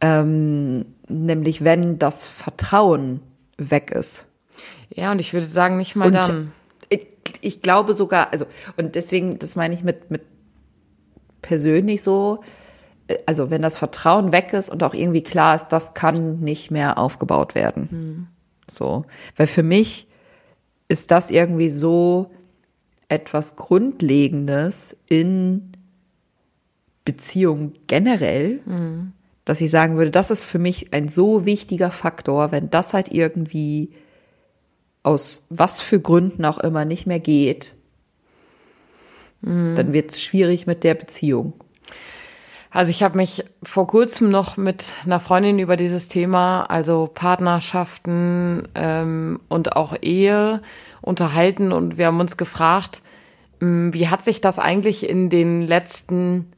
[0.00, 3.20] Ähm, nämlich, wenn das Vertrauen
[3.58, 4.26] weg ist.
[4.90, 6.52] Ja, und ich würde sagen, nicht mal und dann.
[6.88, 7.06] Ich,
[7.40, 10.22] ich glaube sogar, also, und deswegen, das meine ich mit, mit
[11.42, 12.42] persönlich so,
[13.26, 16.98] also wenn das Vertrauen weg ist und auch irgendwie klar ist, das kann nicht mehr
[16.98, 17.88] aufgebaut werden.
[17.90, 18.26] Mhm.
[18.68, 19.04] So.
[19.36, 20.08] Weil für mich
[20.88, 22.30] ist das irgendwie so
[23.08, 25.72] etwas Grundlegendes in
[27.04, 29.12] Beziehungen generell, mhm.
[29.46, 33.10] Dass ich sagen würde, das ist für mich ein so wichtiger Faktor, wenn das halt
[33.10, 33.94] irgendwie
[35.02, 37.76] aus was für Gründen auch immer nicht mehr geht,
[39.40, 39.74] mhm.
[39.76, 41.54] dann wird es schwierig mit der Beziehung.
[42.70, 48.68] Also ich habe mich vor kurzem noch mit einer Freundin über dieses Thema, also Partnerschaften
[48.74, 50.60] ähm, und auch Ehe
[51.00, 53.00] unterhalten und wir haben uns gefragt,
[53.60, 56.52] hm, wie hat sich das eigentlich in den letzten,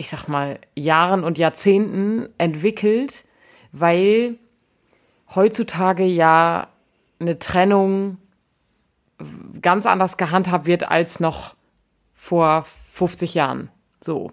[0.00, 3.24] ich sag mal, Jahren und Jahrzehnten entwickelt,
[3.70, 4.38] weil
[5.34, 6.68] heutzutage ja
[7.20, 8.16] eine Trennung
[9.60, 11.54] ganz anders gehandhabt wird als noch
[12.14, 13.68] vor 50 Jahren.
[14.00, 14.32] So.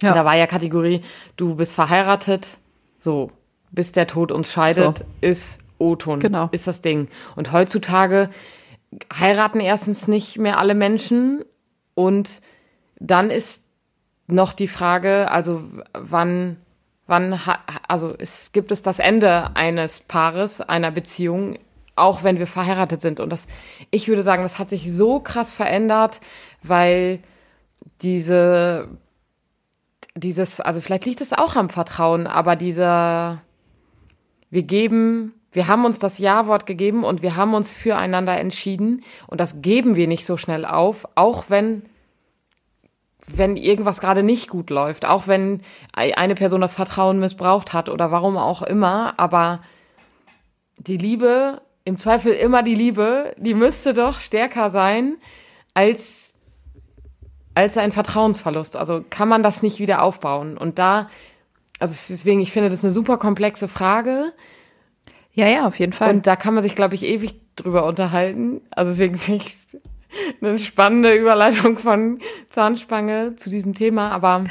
[0.00, 0.14] Ja.
[0.14, 1.02] Da war ja Kategorie,
[1.36, 2.56] du bist verheiratet,
[2.98, 3.30] so,
[3.72, 5.04] bis der Tod uns scheidet, so.
[5.20, 6.48] ist O-Ton, genau.
[6.50, 7.08] ist das Ding.
[7.36, 8.30] Und heutzutage
[9.12, 11.44] heiraten erstens nicht mehr alle Menschen
[11.94, 12.40] und
[12.98, 13.63] dann ist
[14.26, 16.56] noch die Frage, also wann,
[17.06, 17.38] wann,
[17.88, 21.58] also es gibt es das Ende eines Paares, einer Beziehung,
[21.96, 23.20] auch wenn wir verheiratet sind.
[23.20, 23.46] Und das,
[23.90, 26.20] ich würde sagen, das hat sich so krass verändert,
[26.62, 27.20] weil
[28.02, 28.88] diese
[30.16, 33.42] dieses, also vielleicht liegt es auch am Vertrauen, aber dieser,
[34.50, 39.40] wir geben, wir haben uns das Ja-Wort gegeben und wir haben uns füreinander entschieden und
[39.40, 41.82] das geben wir nicht so schnell auf, auch wenn
[43.26, 48.10] wenn irgendwas gerade nicht gut läuft, auch wenn eine Person das Vertrauen missbraucht hat oder
[48.10, 49.60] warum auch immer, aber
[50.76, 55.16] die Liebe, im Zweifel immer die Liebe, die müsste doch stärker sein
[55.74, 56.24] als
[57.54, 58.76] als ein Vertrauensverlust.
[58.76, 60.58] Also kann man das nicht wieder aufbauen.
[60.58, 61.08] Und da,
[61.78, 64.32] also deswegen, ich finde das eine super komplexe Frage.
[65.32, 66.10] Ja, ja, auf jeden Fall.
[66.10, 68.60] Und da kann man sich, glaube ich, ewig drüber unterhalten.
[68.70, 69.80] Also deswegen finde ich
[70.40, 72.18] eine spannende Überleitung von
[72.50, 74.10] Zahnspange zu diesem Thema.
[74.10, 74.46] Aber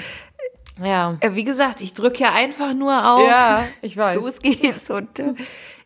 [0.83, 1.17] ja.
[1.19, 3.27] Äh, wie gesagt, ich drücke ja einfach nur auf.
[3.27, 4.19] Ja, ich weiß.
[4.19, 5.33] Los geht's und äh,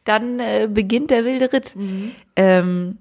[0.04, 1.76] dann äh, beginnt der wilde Ritt.
[1.76, 2.12] Mhm.
[2.36, 2.98] Ähm,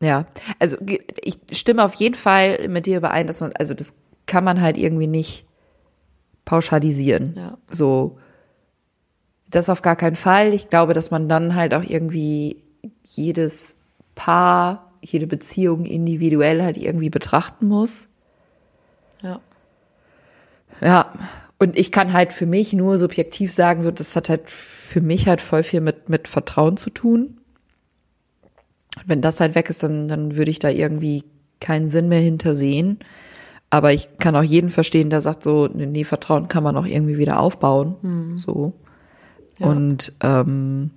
[0.00, 0.26] ja,
[0.58, 0.76] also
[1.22, 3.94] ich stimme auf jeden Fall mit dir überein, dass man, also das
[4.26, 5.46] kann man halt irgendwie nicht
[6.44, 7.34] pauschalisieren.
[7.36, 7.58] Ja.
[7.70, 8.18] So,
[9.48, 10.54] das auf gar keinen Fall.
[10.54, 12.56] Ich glaube, dass man dann halt auch irgendwie
[13.04, 13.76] jedes
[14.14, 18.08] Paar, jede Beziehung individuell halt irgendwie betrachten muss.
[19.22, 19.40] Ja.
[20.80, 21.12] Ja.
[21.58, 25.28] Und ich kann halt für mich nur subjektiv sagen, so, das hat halt für mich
[25.28, 27.38] halt voll viel mit, mit Vertrauen zu tun
[29.06, 31.24] wenn das halt weg ist, dann, dann würde ich da irgendwie
[31.60, 32.98] keinen Sinn mehr hintersehen.
[33.70, 37.18] Aber ich kann auch jeden verstehen, der sagt so, nee, Vertrauen kann man auch irgendwie
[37.18, 37.96] wieder aufbauen.
[38.02, 38.38] Mhm.
[38.38, 38.74] So.
[39.58, 39.66] Ja.
[39.66, 40.90] Und ähm,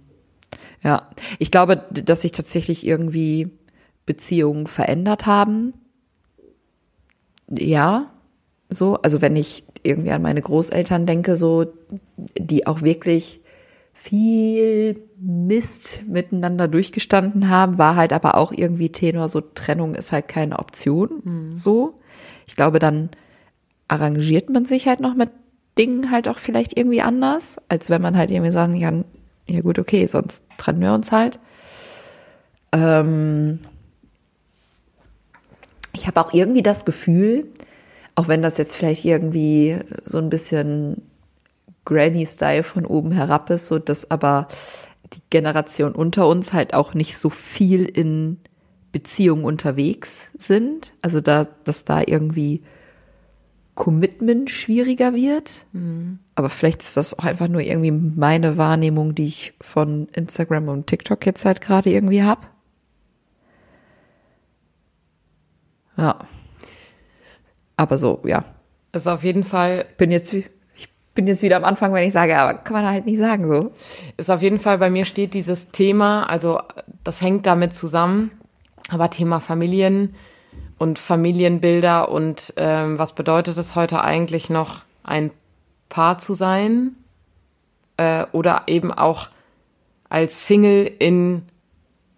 [0.83, 3.49] ja, ich glaube, dass sich tatsächlich irgendwie
[4.05, 5.73] Beziehungen verändert haben.
[7.49, 8.11] Ja,
[8.69, 8.95] so.
[9.01, 11.65] Also wenn ich irgendwie an meine Großeltern denke, so,
[12.37, 13.41] die auch wirklich
[13.93, 20.27] viel Mist miteinander durchgestanden haben, war halt aber auch irgendwie Tenor, so Trennung ist halt
[20.27, 21.57] keine Option, mhm.
[21.57, 21.93] so.
[22.45, 23.09] Ich glaube, dann
[23.87, 25.29] arrangiert man sich halt noch mit
[25.77, 29.05] Dingen halt auch vielleicht irgendwie anders, als wenn man halt irgendwie sagen kann,
[29.47, 31.39] ja gut, okay, sonst trennen wir uns halt.
[32.71, 33.59] Ähm
[35.95, 37.47] ich habe auch irgendwie das Gefühl,
[38.15, 41.01] auch wenn das jetzt vielleicht irgendwie so ein bisschen
[41.85, 44.47] Granny-Style von oben herab ist, so dass aber
[45.13, 48.37] die Generation unter uns halt auch nicht so viel in
[48.91, 50.93] Beziehungen unterwegs sind.
[51.01, 52.63] Also da, dass da irgendwie
[53.75, 55.65] Commitment schwieriger wird.
[55.73, 56.19] Mhm.
[56.33, 60.87] Aber vielleicht ist das auch einfach nur irgendwie meine Wahrnehmung, die ich von Instagram und
[60.87, 62.47] TikTok jetzt halt gerade irgendwie habe.
[65.97, 66.17] Ja.
[67.77, 68.45] Aber so, ja.
[68.91, 69.85] Das ist auf jeden Fall.
[69.97, 70.49] Bin jetzt, ich
[71.13, 73.71] bin jetzt wieder am Anfang, wenn ich sage, aber kann man halt nicht sagen so.
[74.17, 76.59] Ist auf jeden Fall, bei mir steht dieses Thema, also
[77.03, 78.31] das hängt damit zusammen,
[78.89, 80.15] aber Thema Familien
[80.77, 85.31] und Familienbilder und ähm, was bedeutet es heute eigentlich noch, ein
[85.87, 86.95] Paar zu sein
[87.97, 89.29] äh, oder eben auch
[90.09, 91.43] als Single in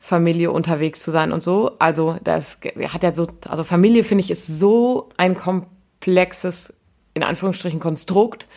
[0.08, 1.74] Familie unterwegs zu sein und so.
[1.80, 6.74] Also das hat ja so, also Familie finde ich ist so ein komplexes,
[7.13, 8.48] in Anführungsstrichen, Konstrukt.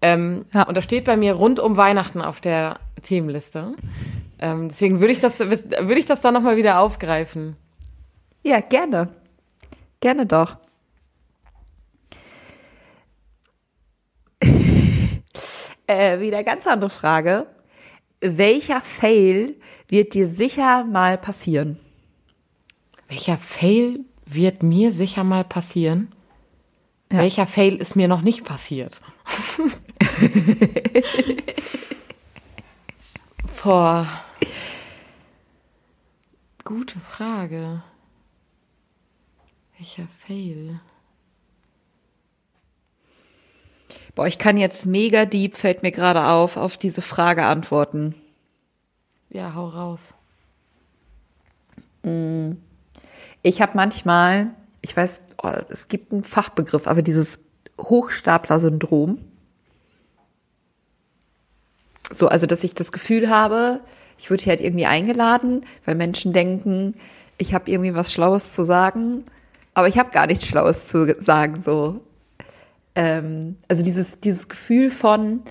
[0.00, 0.64] Ähm, ja.
[0.64, 3.74] Und da steht bei mir rund um Weihnachten auf der Themenliste.
[4.40, 7.54] Ähm, deswegen würde ich das, würde ich das da nochmal wieder aufgreifen.
[8.42, 9.10] Ja, gerne.
[10.00, 10.56] Gerne doch.
[15.86, 17.46] äh, wieder ganz andere Frage.
[18.22, 19.56] Welcher Fail
[19.88, 21.80] wird dir sicher mal passieren?
[23.08, 26.14] Welcher Fail wird mir sicher mal passieren?
[27.10, 27.18] Ja.
[27.18, 29.00] Welcher Fail ist mir noch nicht passiert?
[33.64, 34.24] Boah.
[36.64, 37.82] Gute Frage.
[39.76, 40.78] Welcher Fail?
[44.14, 48.14] Boah, ich kann jetzt mega deep, fällt mir gerade auf, auf diese Frage antworten.
[49.30, 50.14] Ja, hau raus.
[52.02, 52.52] Mm.
[53.42, 54.50] Ich habe manchmal,
[54.82, 57.40] ich weiß, oh, es gibt einen Fachbegriff, aber dieses
[57.78, 59.18] Hochstapler-Syndrom.
[62.12, 63.80] So, also, dass ich das Gefühl habe,
[64.18, 66.94] ich würde hier halt irgendwie eingeladen, weil Menschen denken,
[67.38, 69.24] ich habe irgendwie was Schlaues zu sagen
[69.74, 71.60] aber ich habe gar nichts Schlaues zu sagen.
[71.60, 72.00] So,
[72.94, 75.42] ähm, also dieses dieses Gefühl von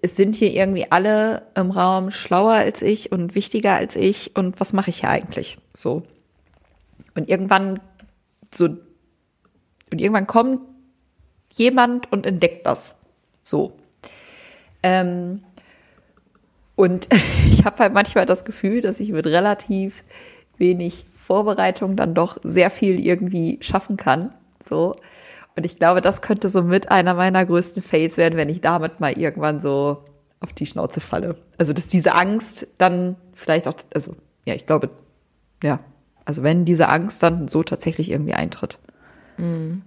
[0.00, 4.60] es sind hier irgendwie alle im Raum schlauer als ich und wichtiger als ich und
[4.60, 5.58] was mache ich hier eigentlich?
[5.74, 6.02] So
[7.14, 7.80] und irgendwann
[8.50, 10.60] so und irgendwann kommt
[11.52, 12.94] jemand und entdeckt das.
[13.42, 13.72] So.
[14.82, 15.40] Ähm,
[16.74, 17.08] und
[17.50, 20.02] ich habe halt manchmal das Gefühl, dass ich mit relativ
[20.56, 24.34] wenig Vorbereitung dann doch sehr viel irgendwie schaffen kann.
[24.62, 24.96] So.
[25.56, 29.00] Und ich glaube, das könnte so mit einer meiner größten Fails werden, wenn ich damit
[29.00, 30.04] mal irgendwann so
[30.40, 31.36] auf die Schnauze falle.
[31.58, 34.90] Also, dass diese Angst dann vielleicht auch, also, ja, ich glaube,
[35.62, 35.80] ja,
[36.24, 38.78] also wenn diese Angst dann so tatsächlich irgendwie eintritt.
[39.36, 39.82] Mhm.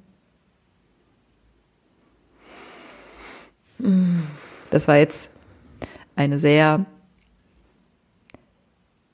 [4.72, 5.32] Das war jetzt
[6.16, 6.86] eine sehr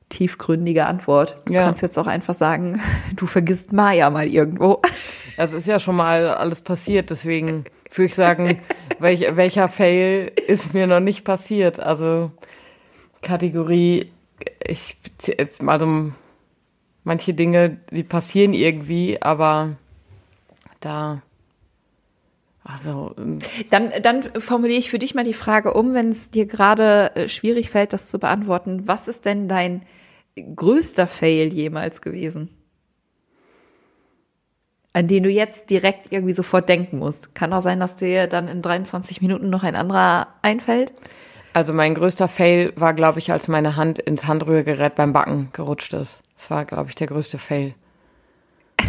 [0.09, 1.37] tiefgründige Antwort.
[1.45, 1.63] Du ja.
[1.63, 2.81] kannst jetzt auch einfach sagen,
[3.15, 4.81] du vergisst Maya mal irgendwo.
[5.41, 7.63] Das ist ja schon mal alles passiert, deswegen
[7.95, 8.61] würde ich sagen,
[8.99, 11.79] welch, welcher Fail ist mir noch nicht passiert?
[11.79, 12.29] Also
[13.23, 14.05] Kategorie,
[14.63, 16.11] ich jetzt mal so
[17.03, 19.77] manche Dinge, die passieren irgendwie, aber
[20.79, 21.23] da
[22.63, 23.39] also ähm,
[23.71, 27.27] dann, dann formuliere ich für dich mal die Frage um, wenn es dir gerade äh,
[27.27, 28.87] schwierig fällt, das zu beantworten.
[28.87, 29.87] Was ist denn dein
[30.35, 32.60] größter Fail jemals gewesen?
[34.93, 37.33] An den du jetzt direkt irgendwie sofort denken musst.
[37.33, 40.93] Kann auch sein, dass dir dann in 23 Minuten noch ein anderer einfällt.
[41.53, 45.93] Also mein größter Fail war, glaube ich, als meine Hand ins Handrührgerät beim Backen gerutscht
[45.93, 46.21] ist.
[46.35, 47.73] Das war, glaube ich, der größte Fail.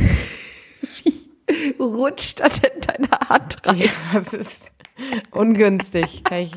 [1.49, 3.77] Wie rutscht das in deine Hand rein?
[3.77, 4.73] Ja, das ist
[5.31, 6.23] ungünstig.
[6.31, 6.53] Ich,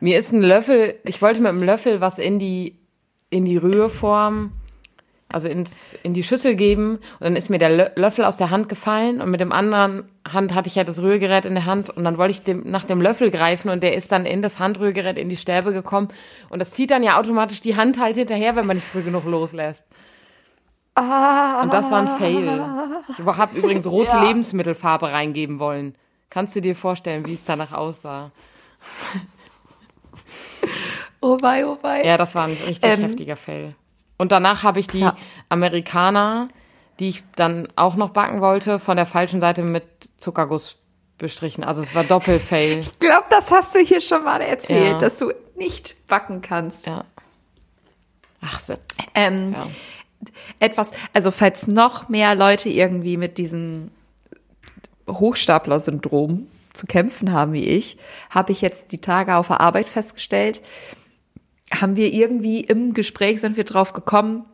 [0.00, 2.76] mir ist ein Löffel, ich wollte mit einem Löffel was in die
[3.30, 4.52] in die Rührform,
[5.32, 6.96] also ins, in die Schüssel geben.
[6.96, 10.54] Und dann ist mir der Löffel aus der Hand gefallen und mit dem anderen Hand
[10.54, 13.00] hatte ich ja das Rührgerät in der Hand und dann wollte ich dem, nach dem
[13.00, 16.08] Löffel greifen und der ist dann in das Handrührgerät, in die Stäbe gekommen.
[16.48, 19.24] Und das zieht dann ja automatisch die Hand halt hinterher, wenn man nicht früh genug
[19.24, 19.88] loslässt.
[20.94, 21.62] Ah.
[21.62, 22.66] Und das war ein Fail.
[23.18, 24.24] Ich habe übrigens rote ja.
[24.24, 25.94] Lebensmittelfarbe reingeben wollen.
[26.28, 28.30] Kannst du dir vorstellen, wie es danach aussah?
[31.20, 32.04] Oh wei, oh wei.
[32.04, 33.74] Ja, das war ein richtig ähm, heftiger Fail.
[34.20, 35.16] Und danach habe ich die ja.
[35.48, 36.48] Amerikaner,
[36.98, 39.82] die ich dann auch noch backen wollte, von der falschen Seite mit
[40.18, 40.76] Zuckerguss
[41.16, 41.64] bestrichen.
[41.64, 42.80] Also es war Doppelfail.
[42.80, 44.98] Ich glaube, das hast du hier schon mal erzählt, ja.
[44.98, 46.86] dass du nicht backen kannst.
[46.86, 47.04] Ja.
[48.42, 48.60] Ach,
[49.14, 49.66] ähm, ja.
[50.58, 53.90] etwas, also falls noch mehr Leute irgendwie mit diesem
[55.08, 57.96] Hochstapler-Syndrom zu kämpfen haben wie ich,
[58.28, 60.60] habe ich jetzt die Tage auf der Arbeit festgestellt,
[61.70, 64.44] haben wir irgendwie im Gespräch sind wir drauf gekommen,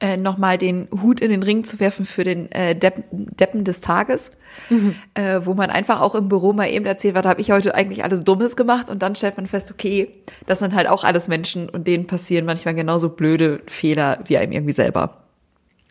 [0.00, 3.82] äh, nochmal den Hut in den Ring zu werfen für den äh, Depp, Deppen des
[3.82, 4.32] Tages,
[4.70, 4.94] mhm.
[5.12, 8.02] äh, wo man einfach auch im Büro mal eben erzählt, was habe ich heute eigentlich
[8.02, 10.10] alles Dummes gemacht und dann stellt man fest, okay,
[10.46, 14.52] das sind halt auch alles Menschen und denen passieren manchmal genauso blöde Fehler wie einem
[14.52, 15.24] irgendwie selber.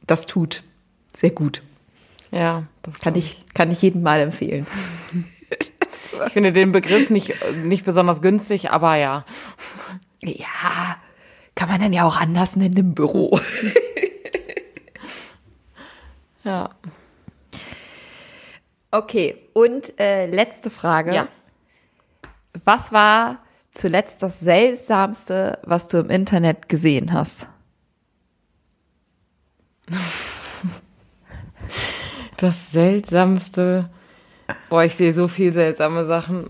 [0.08, 0.64] Das tut
[1.16, 1.62] sehr gut.
[2.32, 4.66] Ja, das kann ich, kann ich jedem mal empfehlen.
[6.26, 9.24] ich finde den Begriff nicht, nicht besonders günstig, aber ja.
[10.28, 10.98] Ja,
[11.56, 13.40] kann man dann ja auch anders nennen im Büro.
[16.44, 16.70] ja.
[18.92, 21.14] Okay, und äh, letzte Frage.
[21.14, 21.28] Ja.
[22.64, 23.40] Was war
[23.72, 27.48] zuletzt das Seltsamste, was du im Internet gesehen hast?
[32.38, 33.90] Das Seltsamste.
[34.70, 36.50] Boah, ich sehe so viel seltsame Sachen.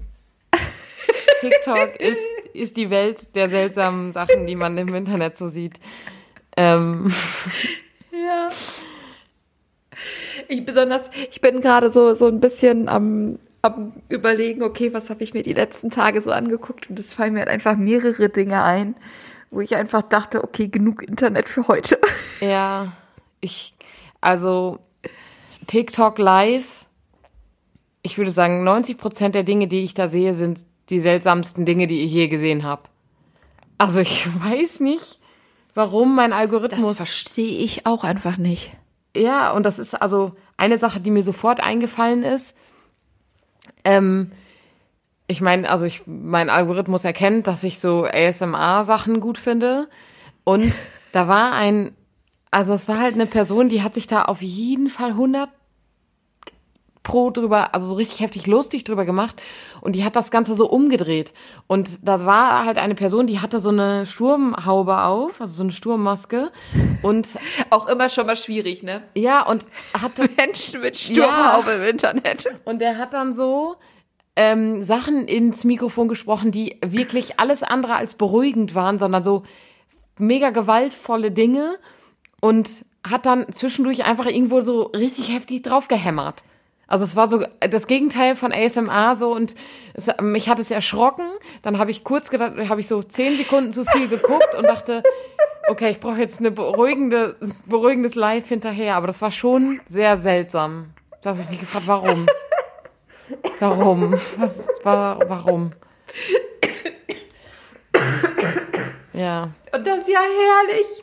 [1.42, 2.18] TikTok ist
[2.54, 5.80] ist die Welt der seltsamen Sachen, die man im Internet so sieht.
[6.56, 7.12] Ähm.
[8.12, 8.50] Ja.
[10.48, 15.24] Ich besonders, ich bin gerade so, so ein bisschen am, am überlegen, okay, was habe
[15.24, 18.64] ich mir die letzten Tage so angeguckt und es fallen mir halt einfach mehrere Dinge
[18.64, 18.96] ein,
[19.52, 22.00] wo ich einfach dachte, okay, genug Internet für heute.
[22.42, 22.94] Ja,
[23.42, 23.76] ich,
[24.22, 24.80] also
[25.68, 26.86] TikTok live,
[28.02, 31.88] ich würde sagen, 90 Prozent der Dinge, die ich da sehe, sind die seltsamsten Dinge,
[31.88, 32.84] die ich je gesehen habe.
[33.78, 35.20] Also ich weiß nicht,
[35.74, 36.90] warum mein Algorithmus.
[36.90, 38.72] Das verstehe ich auch einfach nicht.
[39.16, 42.56] Ja, und das ist also eine Sache, die mir sofort eingefallen ist.
[43.84, 44.32] Ähm,
[45.28, 49.90] ich meine, also ich, mein Algorithmus erkennt, dass ich so ASMR-Sachen gut finde.
[50.44, 50.74] Und
[51.12, 51.96] da war ein,
[52.52, 55.50] also es war halt eine Person, die hat sich da auf jeden Fall 100
[57.04, 59.42] pro drüber, also so richtig heftig lustig drüber gemacht
[59.82, 61.34] und die hat das Ganze so umgedreht.
[61.68, 65.72] Und da war halt eine Person, die hatte so eine Sturmhaube auf, also so eine
[65.72, 66.52] Sturmmaske
[67.02, 67.38] und
[67.70, 69.04] auch immer schon mal schwierig, ne?
[69.16, 69.66] Ja, und
[70.02, 71.76] hatte Menschen mit Sturmhaube ja.
[71.76, 72.46] im Internet.
[72.64, 73.76] Und der hat dann so
[74.36, 79.44] ähm, Sachen ins Mikrofon gesprochen, die wirklich alles andere als beruhigend waren, sondern so
[80.18, 81.76] mega gewaltvolle Dinge
[82.40, 86.44] und hat dann zwischendurch einfach irgendwo so richtig heftig draufgehämmert.
[86.94, 89.56] Also es war so das Gegenteil von ASMR so und
[89.96, 91.26] es, mich hat es erschrocken.
[91.64, 95.02] Dann habe ich kurz gedacht, habe ich so zehn Sekunden zu viel geguckt und dachte,
[95.68, 97.36] okay, ich brauche jetzt eine beruhigende,
[97.66, 98.96] beruhigendes Live hinterher.
[98.96, 100.94] Aber das war schon sehr seltsam.
[101.24, 102.28] Da habe ich mich gefragt, warum?
[103.60, 104.14] Warum?
[104.38, 105.72] Was war, warum?
[109.14, 109.50] Ja.
[109.74, 111.03] Und das ist ja herrlich.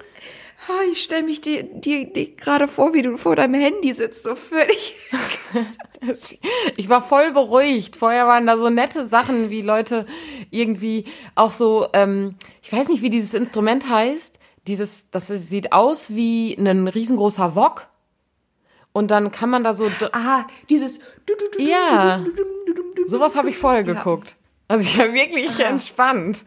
[0.71, 4.23] Oh, ich stelle mich dir, dir, dir gerade vor, wie du vor deinem Handy sitzt,
[4.23, 4.95] so völlig.
[6.77, 7.97] ich war voll beruhigt.
[7.97, 10.07] Vorher waren da so nette Sachen, wie Leute
[10.51, 14.39] irgendwie auch so, ähm, ich weiß nicht, wie dieses Instrument heißt.
[14.66, 17.89] Dieses, das sieht aus wie ein riesengroßer Wok.
[18.93, 19.89] Und dann kann man da so.
[20.12, 21.01] Ah, dieses.
[21.59, 22.25] Ja.
[23.09, 24.37] Sowas habe ich vorher geguckt.
[24.68, 25.68] Also ich war wirklich ah.
[25.68, 26.45] entspannt.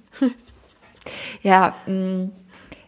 [1.41, 2.29] Ja, mh.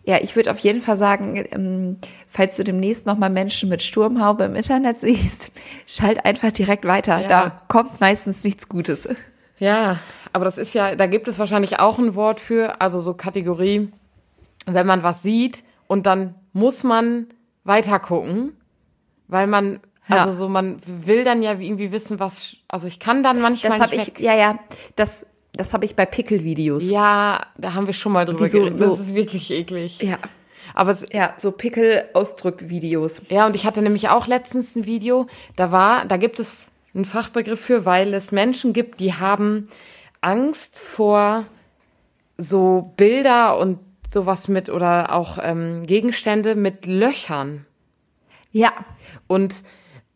[0.07, 1.97] Ja, ich würde auf jeden Fall sagen, ähm,
[2.27, 5.51] falls du demnächst nochmal Menschen mit Sturmhaube im Internet siehst,
[5.87, 7.21] schalt einfach direkt weiter.
[7.21, 7.27] Ja.
[7.27, 9.09] Da kommt meistens nichts Gutes.
[9.57, 9.99] Ja,
[10.31, 13.89] aber das ist ja, da gibt es wahrscheinlich auch ein Wort für, also so Kategorie,
[14.65, 17.27] wenn man was sieht und dann muss man
[17.63, 18.53] weiter gucken,
[19.27, 20.25] weil man ja.
[20.25, 23.91] Also so, man will dann ja irgendwie wissen, was, also ich kann dann manchmal das
[23.91, 24.59] nicht ich, Ja, ja,
[24.95, 25.25] das,
[25.55, 26.89] das habe ich bei Pickel-Videos.
[26.89, 28.77] Ja, da haben wir schon mal drüber so, geredet.
[28.77, 30.01] So, das ist wirklich eklig.
[30.01, 30.17] Ja.
[30.73, 33.23] Aber es, ja, so Pickel-Ausdrück-Videos.
[33.29, 37.05] Ja, und ich hatte nämlich auch letztens ein Video, da war, da gibt es einen
[37.05, 39.69] Fachbegriff für, weil es Menschen gibt, die haben
[40.21, 41.45] Angst vor
[42.37, 43.79] so Bilder und
[44.09, 47.65] sowas mit oder auch ähm, Gegenstände mit Löchern.
[48.51, 48.71] Ja.
[49.27, 49.63] Und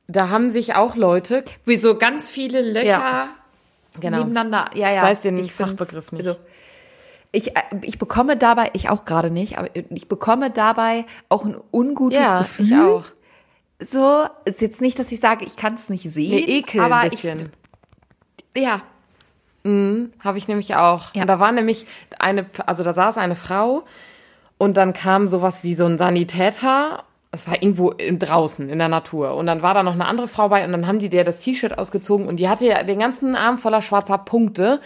[0.07, 1.43] da haben sich auch Leute.
[1.65, 2.85] Wie so ganz viele Löcher.
[2.85, 3.29] Ja
[3.99, 4.19] genau.
[4.19, 4.69] nebeneinander.
[4.75, 5.03] Ja, ja.
[5.03, 6.27] Ich weiß den ich Fachbegriff nicht.
[6.27, 6.39] Also,
[7.31, 11.55] ich, äh, ich bekomme dabei, ich auch gerade nicht, aber ich bekomme dabei auch ein
[11.71, 12.65] ungutes ja, Gefühl.
[12.65, 13.03] Ich auch.
[13.81, 16.31] So, ist jetzt nicht, dass ich sage, ich kann es nicht sehen.
[16.31, 17.51] Nee, Ekel aber ein bisschen.
[18.53, 18.81] Ich, ja.
[19.63, 21.13] Mhm, Habe ich nämlich auch.
[21.13, 21.21] Ja.
[21.21, 21.85] Und da war nämlich
[22.17, 23.83] eine, also da saß eine Frau
[24.57, 29.35] und dann kam sowas wie so ein Sanitäter es war irgendwo draußen in der Natur.
[29.35, 31.37] Und dann war da noch eine andere Frau bei und dann haben die der das
[31.37, 34.79] T-Shirt ausgezogen und die hatte ja den ganzen Arm voller schwarzer Punkte.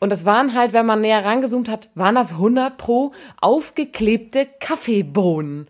[0.00, 5.68] Und das waren halt, wenn man näher rangezoomt hat, waren das 100 pro aufgeklebte Kaffeebohnen.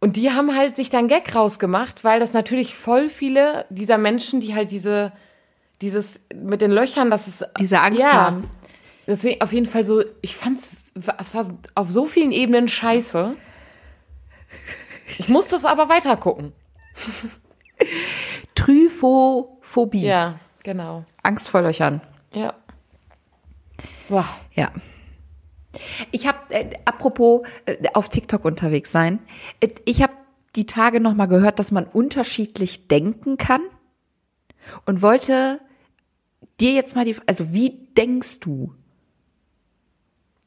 [0.00, 4.40] Und die haben halt sich dann Gag rausgemacht, weil das natürlich voll viele dieser Menschen,
[4.40, 5.12] die halt diese,
[5.80, 7.46] dieses mit den Löchern, das ist.
[7.58, 8.50] Diese Angst ja, haben.
[9.06, 13.34] Deswegen auf jeden Fall so, ich fand's, es war auf so vielen Ebenen scheiße.
[15.18, 16.52] Ich muss das aber weiter gucken.
[18.54, 20.02] Tryphophobie.
[20.02, 21.04] Ja, genau.
[21.22, 22.00] Angst vor Löchern.
[22.32, 22.54] Ja.
[24.08, 24.28] Boah.
[24.52, 24.70] Ja.
[26.12, 29.18] Ich habe, äh, apropos äh, auf TikTok unterwegs sein,
[29.60, 30.12] äh, ich habe
[30.56, 33.62] die Tage nochmal gehört, dass man unterschiedlich denken kann
[34.86, 35.60] und wollte
[36.60, 38.72] dir jetzt mal die, also wie denkst du?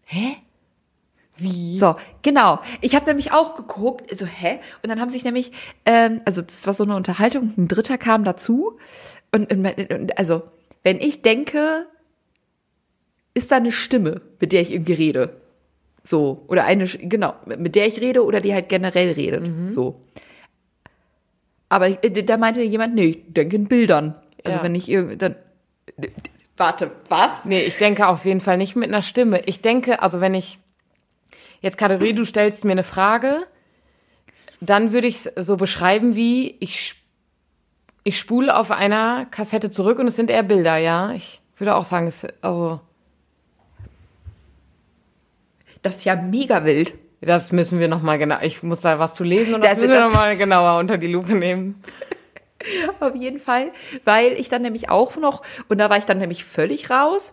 [0.06, 0.38] Hä?
[1.38, 1.78] Wie?
[1.78, 2.60] So, genau.
[2.82, 4.60] Ich habe nämlich auch geguckt, so, hä?
[4.84, 5.52] Und dann haben sich nämlich,
[5.86, 8.78] ähm, also das war so eine Unterhaltung, ein Dritter kam dazu.
[9.32, 10.44] Und, und also,
[10.84, 11.86] wenn ich denke,
[13.34, 15.42] ist da eine Stimme, mit der ich irgendwie rede.
[16.04, 19.48] So, oder eine, genau, mit der ich rede oder die halt generell redet.
[19.48, 19.70] Mhm.
[19.70, 20.02] So.
[21.70, 24.16] Aber da meinte jemand, nee, ich denke in Bildern.
[24.44, 24.64] Also Ja.
[24.64, 25.36] wenn ich irgendwie, dann,
[26.56, 27.32] warte, was?
[27.44, 29.42] Nee, ich denke auf jeden Fall nicht mit einer Stimme.
[29.46, 30.60] Ich denke, also wenn ich
[31.62, 33.46] jetzt Kategorie, du stellst mir eine Frage,
[34.62, 36.96] dann würde ich es so beschreiben wie, ich,
[38.04, 41.12] ich spule auf einer Kassette zurück und es sind eher Bilder, ja.
[41.12, 42.80] Ich würde auch sagen, es, also,
[45.82, 46.94] Das ist ja mega wild.
[47.22, 49.94] das müssen wir nochmal genau, ich muss da was zu lesen und das, Das- müssen
[49.94, 51.82] wir nochmal genauer unter die Lupe nehmen.
[53.00, 53.72] Auf jeden Fall,
[54.04, 57.32] weil ich dann nämlich auch noch, und da war ich dann nämlich völlig raus,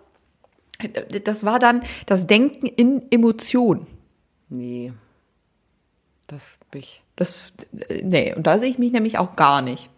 [1.24, 3.86] das war dann das Denken in Emotion.
[4.54, 4.92] Nee.
[6.26, 7.02] Das bin ich.
[7.16, 7.52] Das,
[7.88, 9.90] äh, nee, und da sehe ich mich nämlich auch gar nicht.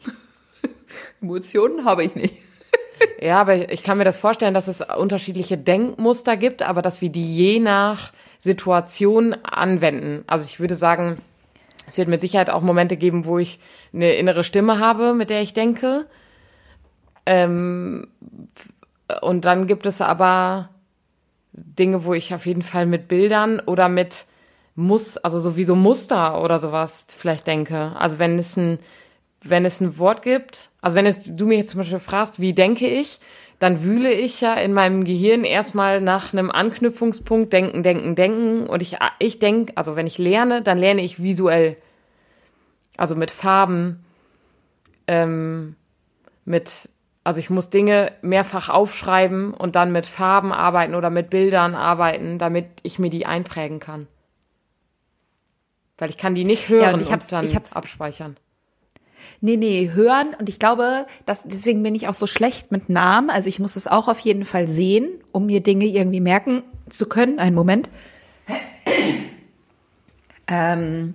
[1.20, 2.34] Emotionen habe ich nicht.
[3.20, 7.10] Ja, aber ich kann mir das vorstellen, dass es unterschiedliche Denkmuster gibt, aber dass wir
[7.10, 10.24] die je nach Situation anwenden.
[10.26, 11.20] Also ich würde sagen,
[11.86, 13.60] es wird mit Sicherheit auch Momente geben, wo ich
[13.92, 16.06] eine innere Stimme habe, mit der ich denke.
[17.26, 18.08] Ähm,
[19.20, 20.70] und dann gibt es aber
[21.52, 24.26] Dinge, wo ich auf jeden Fall mit Bildern oder mit
[24.76, 27.96] muss, also sowieso Muster oder sowas vielleicht denke.
[27.98, 28.78] Also wenn es ein,
[29.42, 32.52] wenn es ein Wort gibt, also wenn es, du mich jetzt zum Beispiel fragst, wie
[32.52, 33.18] denke ich,
[33.58, 38.66] dann wühle ich ja in meinem Gehirn erstmal nach einem Anknüpfungspunkt, denken, denken, denken.
[38.66, 41.76] Und ich, ich denke, also wenn ich lerne, dann lerne ich visuell.
[42.98, 44.04] Also mit Farben,
[45.06, 45.74] ähm,
[46.44, 46.90] mit,
[47.24, 52.38] also ich muss Dinge mehrfach aufschreiben und dann mit Farben arbeiten oder mit Bildern arbeiten,
[52.38, 54.06] damit ich mir die einprägen kann.
[55.98, 58.36] Weil ich kann die nicht hören Ja, und und, ich hab's- dann ich hab's- abspeichern.
[59.40, 60.34] Nee, nee, hören.
[60.38, 63.28] Und ich glaube, dass, deswegen bin ich auch so schlecht mit Namen.
[63.30, 67.06] Also ich muss es auch auf jeden Fall sehen, um mir Dinge irgendwie merken zu
[67.06, 67.38] können.
[67.38, 67.90] Einen Moment.
[70.48, 71.14] Ähm,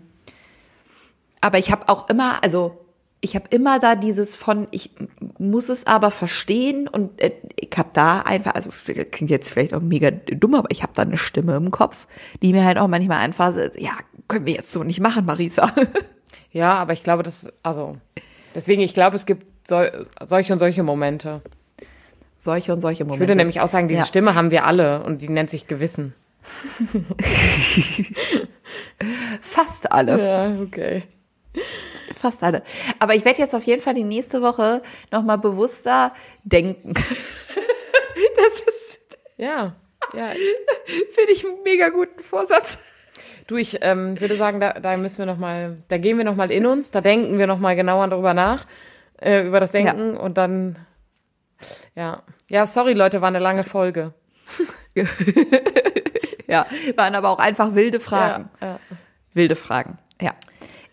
[1.40, 2.78] aber ich habe auch immer, also
[3.22, 4.92] ich habe immer da dieses von, ich
[5.38, 8.72] muss es aber verstehen und äh, ich habe da einfach, also
[9.12, 12.08] klingt jetzt vielleicht auch mega dumm, aber ich habe da eine Stimme im Kopf,
[12.42, 13.92] die mir halt auch manchmal einfach, ja,
[14.32, 15.72] können wir jetzt so nicht machen, Marisa.
[16.54, 17.96] Ja, aber ich glaube, das, also,
[18.54, 21.42] deswegen, ich glaube, es gibt sol solche und solche Momente.
[22.38, 23.22] solche und solche Ich Momente.
[23.22, 24.06] würde nämlich auch sagen, diese Ja.
[24.06, 26.14] Stimme haben wir alle und die nennt sich Gewissen.
[29.42, 30.22] Fast alle.
[30.24, 31.04] Ja, okay.
[32.14, 32.64] Fast alle.
[33.00, 36.14] Aber ich werde jetzt auf jeden Fall die nächste Woche nochmal bewusster
[36.44, 36.94] denken.
[38.36, 39.00] Das ist,
[39.38, 39.76] Ja,
[40.14, 40.30] ja.
[41.12, 42.80] finde ich, einen mega guten Vorsatz.
[43.52, 46.38] Du, ich ähm, würde sagen, da, da müssen wir noch mal, da gehen wir noch
[46.38, 48.66] mal in uns, da denken wir noch mal genauer darüber nach,
[49.20, 50.78] äh, über das Denken und dann,
[51.94, 52.24] ja.
[52.50, 54.14] Ja, sorry Leute, war eine lange Folge.
[56.48, 56.66] Ja,
[56.98, 58.50] waren aber auch einfach wilde Fragen.
[58.60, 58.80] Ja, ja.
[59.34, 60.32] Wilde Fragen, ja.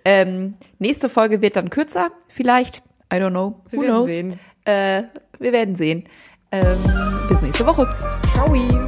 [0.04, 2.78] Ähm, nächste Folge wird dann kürzer, vielleicht.
[3.12, 3.64] I don't know.
[3.72, 4.10] Who Wir knows?
[4.10, 4.38] sehen.
[4.64, 5.02] Äh,
[5.40, 6.04] wir werden sehen.
[6.52, 6.78] Ähm,
[7.28, 7.88] bis nächste Woche.
[8.34, 8.87] Ciao.